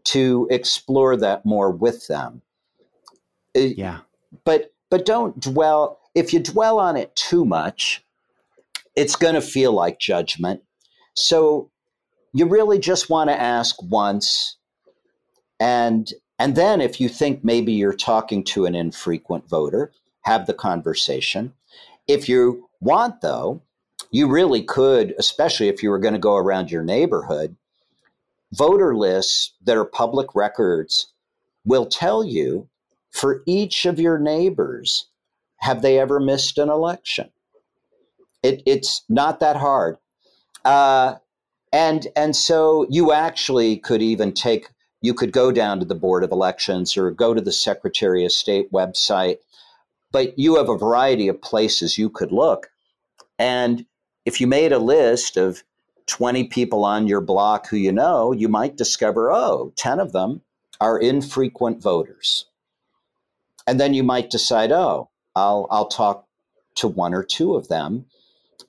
[0.06, 2.41] to explore that more with them.
[3.56, 3.99] Eh, yeah.
[4.45, 8.04] But but don't dwell if you dwell on it too much,
[8.95, 10.64] it's going to feel like judgment.
[11.14, 11.70] So
[12.34, 14.58] you really just want to ask once
[15.60, 19.91] and and then if you think maybe you're talking to an infrequent voter,
[20.22, 21.54] have the conversation.
[22.08, 23.62] If you want though,
[24.12, 27.56] you really could, especially if you were going to go around your neighborhood,
[28.54, 31.08] voter lists that are public records
[31.66, 32.70] will tell you
[33.12, 35.08] for each of your neighbors
[35.58, 37.30] have they ever missed an election?
[38.44, 39.98] It, it's not that hard.
[40.64, 41.16] Uh,
[41.74, 44.70] and and so you actually could even take
[45.02, 48.32] you could go down to the board of elections or go to the secretary of
[48.32, 49.38] state website
[50.12, 52.70] but you have a variety of places you could look
[53.40, 53.86] and
[54.26, 55.64] if you made a list of
[56.08, 60.42] 20 people on your block who you know you might discover oh 10 of them
[60.80, 62.46] are infrequent voters
[63.66, 66.26] and then you might decide oh i'll i'll talk
[66.76, 68.06] to one or two of them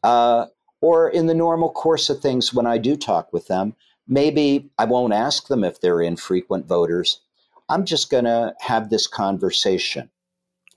[0.03, 0.47] uh,
[0.81, 3.75] or in the normal course of things, when I do talk with them,
[4.07, 7.21] maybe I won't ask them if they're infrequent voters.
[7.69, 10.11] I'm just going to have this conversation.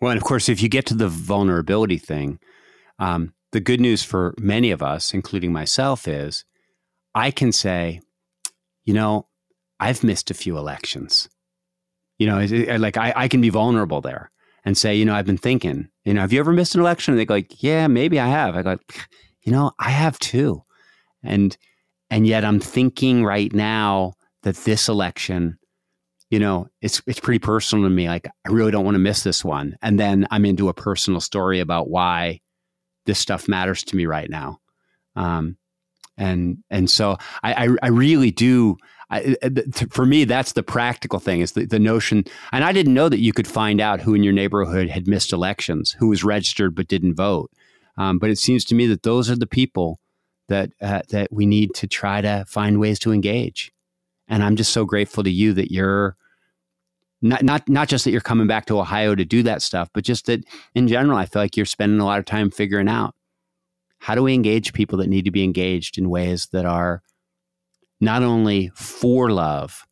[0.02, 2.40] Well, and of course, if you get to the vulnerability thing,
[2.98, 6.44] um, the good news for many of us, including myself, is
[7.14, 8.02] I can say,
[8.84, 9.28] you know,
[9.80, 11.30] I've missed a few elections.
[12.18, 14.32] You know, like I, I can be vulnerable there
[14.64, 17.14] and say, you know, I've been thinking, you know, have you ever missed an election?
[17.14, 18.56] And they go like, yeah, maybe I have.
[18.56, 18.78] I go,
[19.44, 20.64] you know, I have too.
[21.24, 21.58] And,
[22.10, 24.14] and yet I'm thinking right now
[24.44, 25.58] that this election,
[26.32, 28.08] you know, it's, it's pretty personal to me.
[28.08, 29.78] Like I really don't want to miss this one.
[29.82, 32.40] And then I'm into a personal story about why
[33.06, 34.60] this stuff matters to me right now.
[35.16, 35.58] Um,
[36.18, 38.78] and, and so I, I, I really do,
[39.10, 39.36] I,
[39.90, 42.24] for me, that's the practical thing is the, the notion.
[42.54, 45.34] And I didn't know that you could find out who in your neighborhood had missed
[45.34, 47.52] elections, who was registered but didn't vote.
[47.98, 50.00] Um, but it seems to me that those are the people
[50.48, 53.72] that uh, that we need to try to find ways to engage.
[54.30, 56.16] And I'm just so grateful to you that you're
[57.22, 60.04] not not not just that you're coming back to Ohio to do that stuff, but
[60.04, 60.44] just that
[60.76, 63.16] in general, I feel like you're spending a lot of time figuring out
[64.00, 67.04] how do we engage people that need to be engaged in ways that are
[68.00, 69.86] not only for love,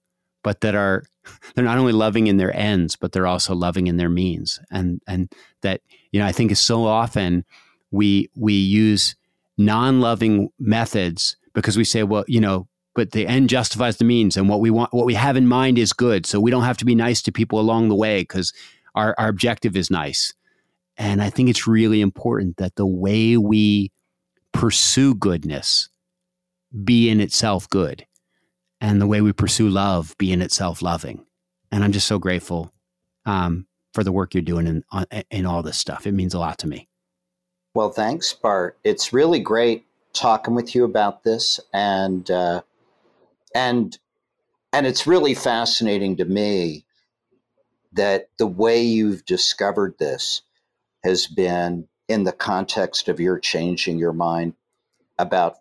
[0.43, 1.03] but that are
[1.56, 4.60] they're not only loving in their ends, but they're also loving in their means.
[4.72, 5.31] And and
[5.61, 5.81] that,
[6.11, 7.45] you know, I think is so often
[7.91, 9.15] we we use
[9.57, 12.69] non-loving methods because we say, well, you know,
[13.00, 15.78] but the end justifies the means and what we want what we have in mind
[15.78, 16.26] is good.
[16.26, 18.52] So we don't have to be nice to people along the way because
[18.94, 20.34] our, our objective is nice.
[20.98, 23.94] And I think it's really important that the way we
[24.52, 25.88] pursue goodness
[26.84, 28.06] be in itself good
[28.82, 31.26] and the way we pursue love be in itself loving.
[31.72, 32.74] And I'm just so grateful
[33.26, 34.84] um, for the work you're doing in,
[35.32, 36.06] in all this stuff.
[36.06, 36.90] It means a lot to me.
[37.74, 38.78] Well, thanks, Bart.
[38.84, 42.62] It's really great talking with you about this, and uh,
[43.54, 43.98] and
[44.72, 46.86] and it's really fascinating to me
[47.94, 50.44] that the way you've discovered this
[51.04, 54.54] has been in the context of your changing your mind
[55.18, 55.58] about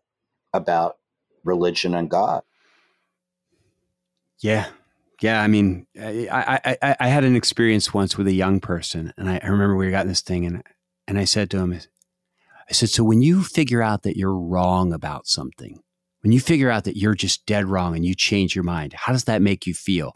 [0.52, 0.98] about
[1.44, 2.42] religion and God.
[4.40, 4.66] Yeah.
[5.20, 5.42] Yeah.
[5.42, 9.40] I mean, I, I, I had an experience once with a young person and I,
[9.42, 10.62] I remember we got this thing and,
[11.08, 14.92] and I said to him, I said, so when you figure out that you're wrong
[14.92, 15.80] about something,
[16.22, 19.12] when you figure out that you're just dead wrong and you change your mind, how
[19.12, 20.14] does that make you feel?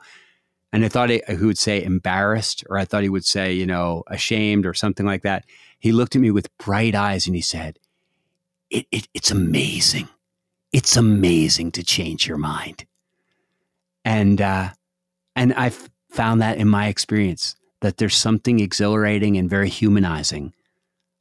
[0.72, 3.66] And I thought he, he would say embarrassed, or I thought he would say, you
[3.66, 5.44] know, ashamed or something like that.
[5.78, 7.78] He looked at me with bright eyes and he said,
[8.70, 10.08] it, it, it's amazing
[10.72, 12.86] it's amazing to change your mind.
[14.04, 14.70] And uh,
[15.36, 20.52] and I've found that in my experience that there's something exhilarating and very humanizing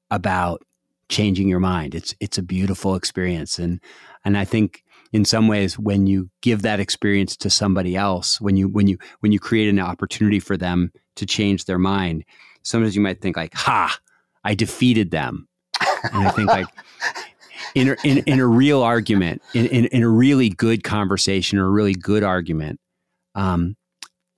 [0.09, 0.63] about
[1.09, 1.93] changing your mind.
[1.93, 3.81] It's it's a beautiful experience, and
[4.23, 4.83] and I think
[5.13, 8.97] in some ways when you give that experience to somebody else, when you when you
[9.19, 12.23] when you create an opportunity for them to change their mind,
[12.63, 13.99] sometimes you might think like, "Ha,
[14.43, 15.47] I defeated them.
[16.13, 16.67] And I think like
[17.75, 21.65] in a, in, in a real argument, in, in, in, a really good conversation or
[21.65, 22.79] a really good argument,
[23.35, 23.75] um,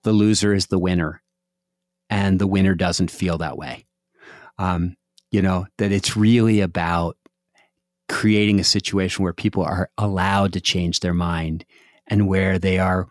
[0.03, 1.21] the loser is the winner,
[2.09, 3.85] and the winner doesn't feel that way.
[4.57, 4.95] Um,
[5.31, 7.17] you know that it's really about
[8.09, 11.65] creating a situation where people are allowed to change their mind
[12.07, 13.07] and where they are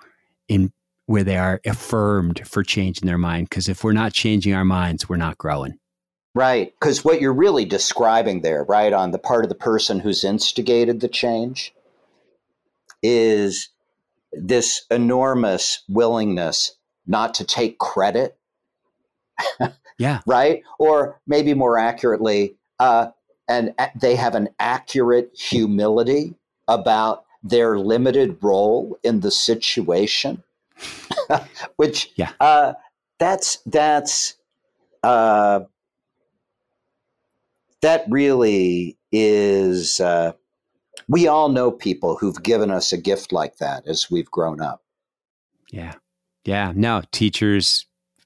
[0.48, 0.73] in
[1.06, 3.48] where they are affirmed for changing their mind.
[3.48, 5.78] Because if we're not changing our minds we're not growing.
[6.35, 6.73] Right.
[6.81, 11.01] Because what you're really describing there right on the part of the person who's instigated
[11.01, 11.74] the change
[13.02, 13.69] is
[14.32, 16.74] this enormous willingness
[17.06, 18.39] not to take credit.
[19.98, 20.20] Yeah.
[20.27, 20.62] Right?
[20.78, 23.09] Or maybe more accurately uh,
[23.53, 26.35] and they have an accurate humility
[26.69, 30.43] about their limited role in the situation,
[31.77, 32.73] which yeah, uh,
[33.19, 34.37] that's that's
[35.03, 35.61] uh,
[37.83, 40.01] that really is.
[40.01, 40.33] Uh,
[41.09, 44.83] we all know people who've given us a gift like that as we've grown up.
[45.70, 45.95] Yeah,
[46.45, 46.73] yeah.
[46.74, 47.85] No, teachers,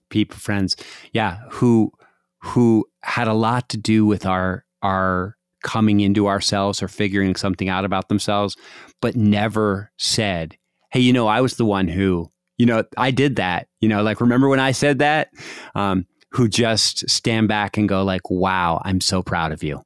[0.08, 0.76] people, friends,
[1.12, 1.90] yeah, who
[2.38, 7.68] who had a lot to do with our our coming into ourselves or figuring something
[7.68, 8.56] out about themselves,
[9.02, 10.56] but never said,
[10.92, 13.66] Hey, you know, I was the one who, you know, I did that.
[13.80, 15.28] You know, like, remember when I said that?
[15.74, 19.82] Um, who just stand back and go, like, wow, I'm so proud of you.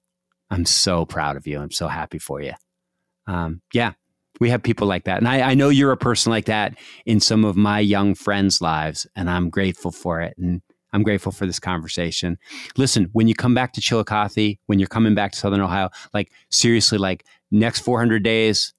[0.51, 1.61] I'm so proud of you.
[1.61, 2.53] I'm so happy for you.
[3.27, 3.93] Um, yeah,
[4.41, 5.19] we have people like that.
[5.19, 8.61] And I, I know you're a person like that in some of my young friends'
[8.61, 10.35] lives, and I'm grateful for it.
[10.39, 10.61] And
[10.93, 12.39] I'm grateful for this conversation.
[12.77, 16.33] Listen, when you come back to Chillicothe, when you're coming back to Southern Ohio, like
[16.51, 18.75] seriously, like next 400 days,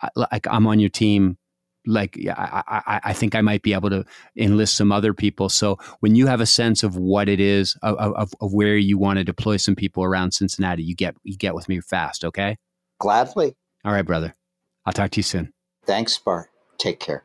[0.00, 1.38] I, like I'm on your team.
[1.86, 4.06] Like I, I, I think I might be able to
[4.36, 5.50] enlist some other people.
[5.50, 8.96] So when you have a sense of what it is of, of, of where you
[8.96, 12.24] want to deploy some people around Cincinnati, you get you get with me fast.
[12.24, 12.56] Okay.
[12.98, 13.54] Gladly.
[13.84, 14.34] All right, brother.
[14.86, 15.52] I'll talk to you soon.
[15.84, 16.48] Thanks, Bart.
[16.78, 17.24] Take care.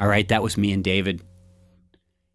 [0.00, 1.22] All right, that was me and David.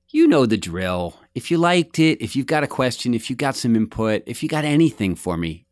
[0.10, 1.16] You know the drill.
[1.36, 4.42] If you liked it, if you've got a question, if you got some input, if
[4.42, 5.66] you got anything for me,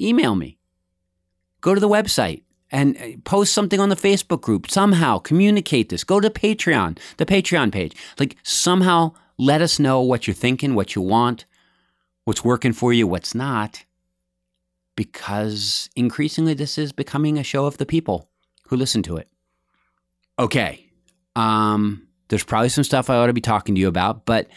[0.00, 0.58] email me.
[1.60, 4.70] Go to the website and uh, post something on the Facebook group.
[4.70, 6.04] Somehow communicate this.
[6.04, 7.94] Go to Patreon, the Patreon page.
[8.18, 11.44] Like somehow let us know what you're thinking, what you want,
[12.24, 13.84] what's working for you, what's not.
[14.96, 18.28] Because increasingly, this is becoming a show of the people
[18.68, 19.28] who listen to it.
[20.38, 20.81] Okay,
[21.36, 24.48] um, there's probably some stuff I ought to be talking to you about, but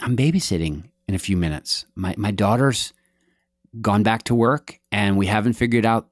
[0.00, 1.86] I'm babysitting in a few minutes.
[1.94, 2.92] My my daughter's
[3.80, 6.08] gone back to work, and we haven't figured out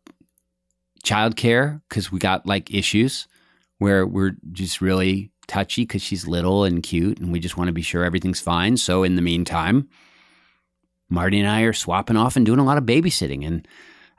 [1.05, 3.29] childcare because we got like issues
[3.79, 7.73] where we're just really touchy because she's little and cute, and we just want to
[7.73, 8.77] be sure everything's fine.
[8.77, 9.89] So in the meantime,
[11.09, 13.67] Marty and I are swapping off and doing a lot of babysitting, and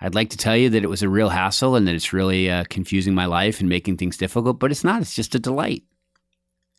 [0.02, 2.50] I'd like to tell you that it was a real hassle and that it's really
[2.50, 5.02] uh, confusing my life and making things difficult, but it's not.
[5.02, 5.84] It's just a delight.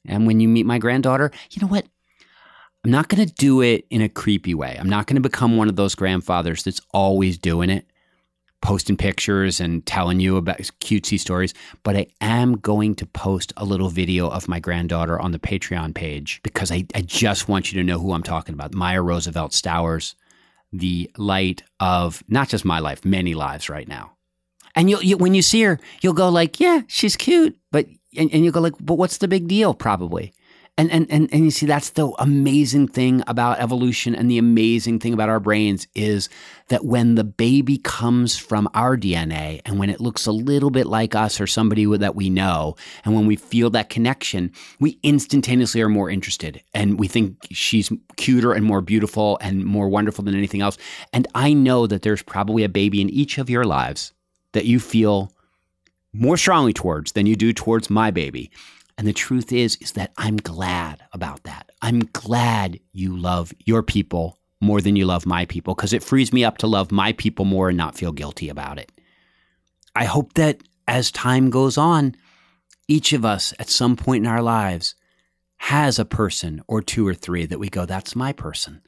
[0.07, 1.87] And when you meet my granddaughter, you know what?
[2.83, 4.77] I'm not going to do it in a creepy way.
[4.81, 7.85] I'm not going to become one of those grandfathers that's always doing it,
[8.63, 11.53] posting pictures and telling you about cutesy stories.
[11.83, 15.95] But I am going to post a little video of my granddaughter on the Patreon
[15.95, 19.53] page because I, I just want you to know who I'm talking about Maya Roosevelt
[19.53, 20.15] Stowers
[20.73, 24.13] the light of not just my life, many lives right now.
[24.77, 27.87] And you'll, you, when you see her, you'll go like, yeah, she's cute, but
[28.17, 29.75] and, and you'll go like, but what's the big deal?
[29.75, 30.33] Probably.
[30.81, 34.99] And, and, and, and you see, that's the amazing thing about evolution and the amazing
[34.99, 36.31] thing about our brains is
[36.69, 40.87] that when the baby comes from our DNA and when it looks a little bit
[40.87, 45.83] like us or somebody that we know, and when we feel that connection, we instantaneously
[45.83, 50.35] are more interested and we think she's cuter and more beautiful and more wonderful than
[50.35, 50.79] anything else.
[51.13, 54.15] And I know that there's probably a baby in each of your lives
[54.53, 55.31] that you feel
[56.15, 58.51] more strongly towards than you do towards my baby.
[59.01, 61.71] And the truth is, is that I'm glad about that.
[61.81, 66.35] I'm glad you love your people more than you love my people because it frees
[66.35, 68.93] me up to love my people more and not feel guilty about it.
[69.97, 72.15] I hope that as time goes on,
[72.89, 74.95] each of us at some point in our lives
[75.57, 78.83] has a person or two or three that we go, that's my person.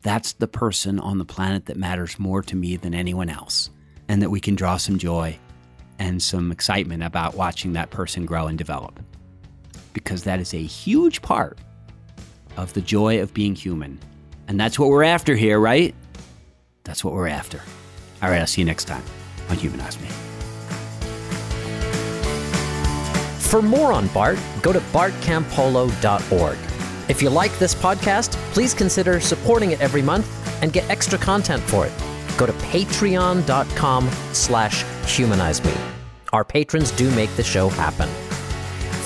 [0.00, 3.68] That's the person on the planet that matters more to me than anyone else.
[4.08, 5.38] And that we can draw some joy
[5.98, 8.98] and some excitement about watching that person grow and develop
[9.96, 11.58] because that is a huge part
[12.58, 13.98] of the joy of being human.
[14.46, 15.94] And that's what we're after here, right?
[16.84, 17.62] That's what we're after.
[18.22, 19.02] All right, I'll see you next time
[19.48, 20.08] on Humanize Me.
[23.38, 26.58] For more on Bart, go to bartcampolo.org.
[27.08, 30.28] If you like this podcast, please consider supporting it every month
[30.62, 31.92] and get extra content for it.
[32.36, 35.72] Go to patreon.com slash humanize me.
[36.34, 38.10] Our patrons do make the show happen.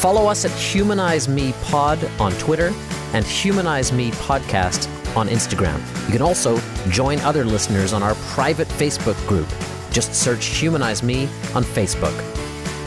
[0.01, 2.73] Follow us at Humanize Me Pod on Twitter
[3.13, 5.79] and Humanize Me Podcast on Instagram.
[6.07, 6.59] You can also
[6.89, 9.47] join other listeners on our private Facebook group.
[9.91, 11.25] Just search Humanize Me
[11.55, 12.17] on Facebook.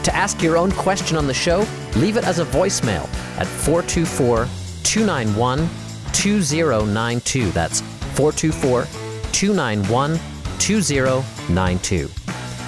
[0.05, 1.67] To ask your own question on the show,
[1.97, 3.03] leave it as a voicemail
[3.37, 4.47] at 424
[4.81, 5.69] 291
[6.13, 7.51] 2092.
[7.51, 7.81] That's
[8.15, 8.85] 424
[9.31, 10.19] 291
[10.57, 12.09] 2092.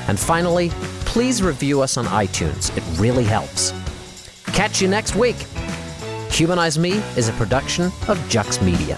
[0.07, 0.69] And finally,
[1.05, 2.69] please review us on iTunes.
[2.77, 3.73] It really helps.
[4.55, 5.35] Catch you next week.
[6.31, 8.97] Humanize Me is a production of Jux Media.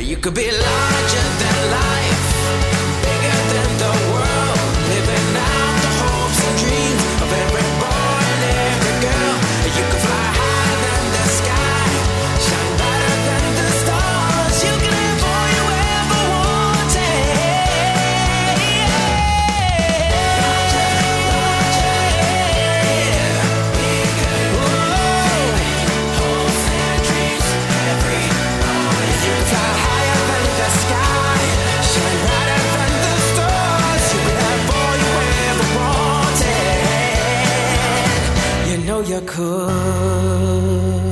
[0.00, 2.31] You could be larger than life,
[39.08, 41.11] you could.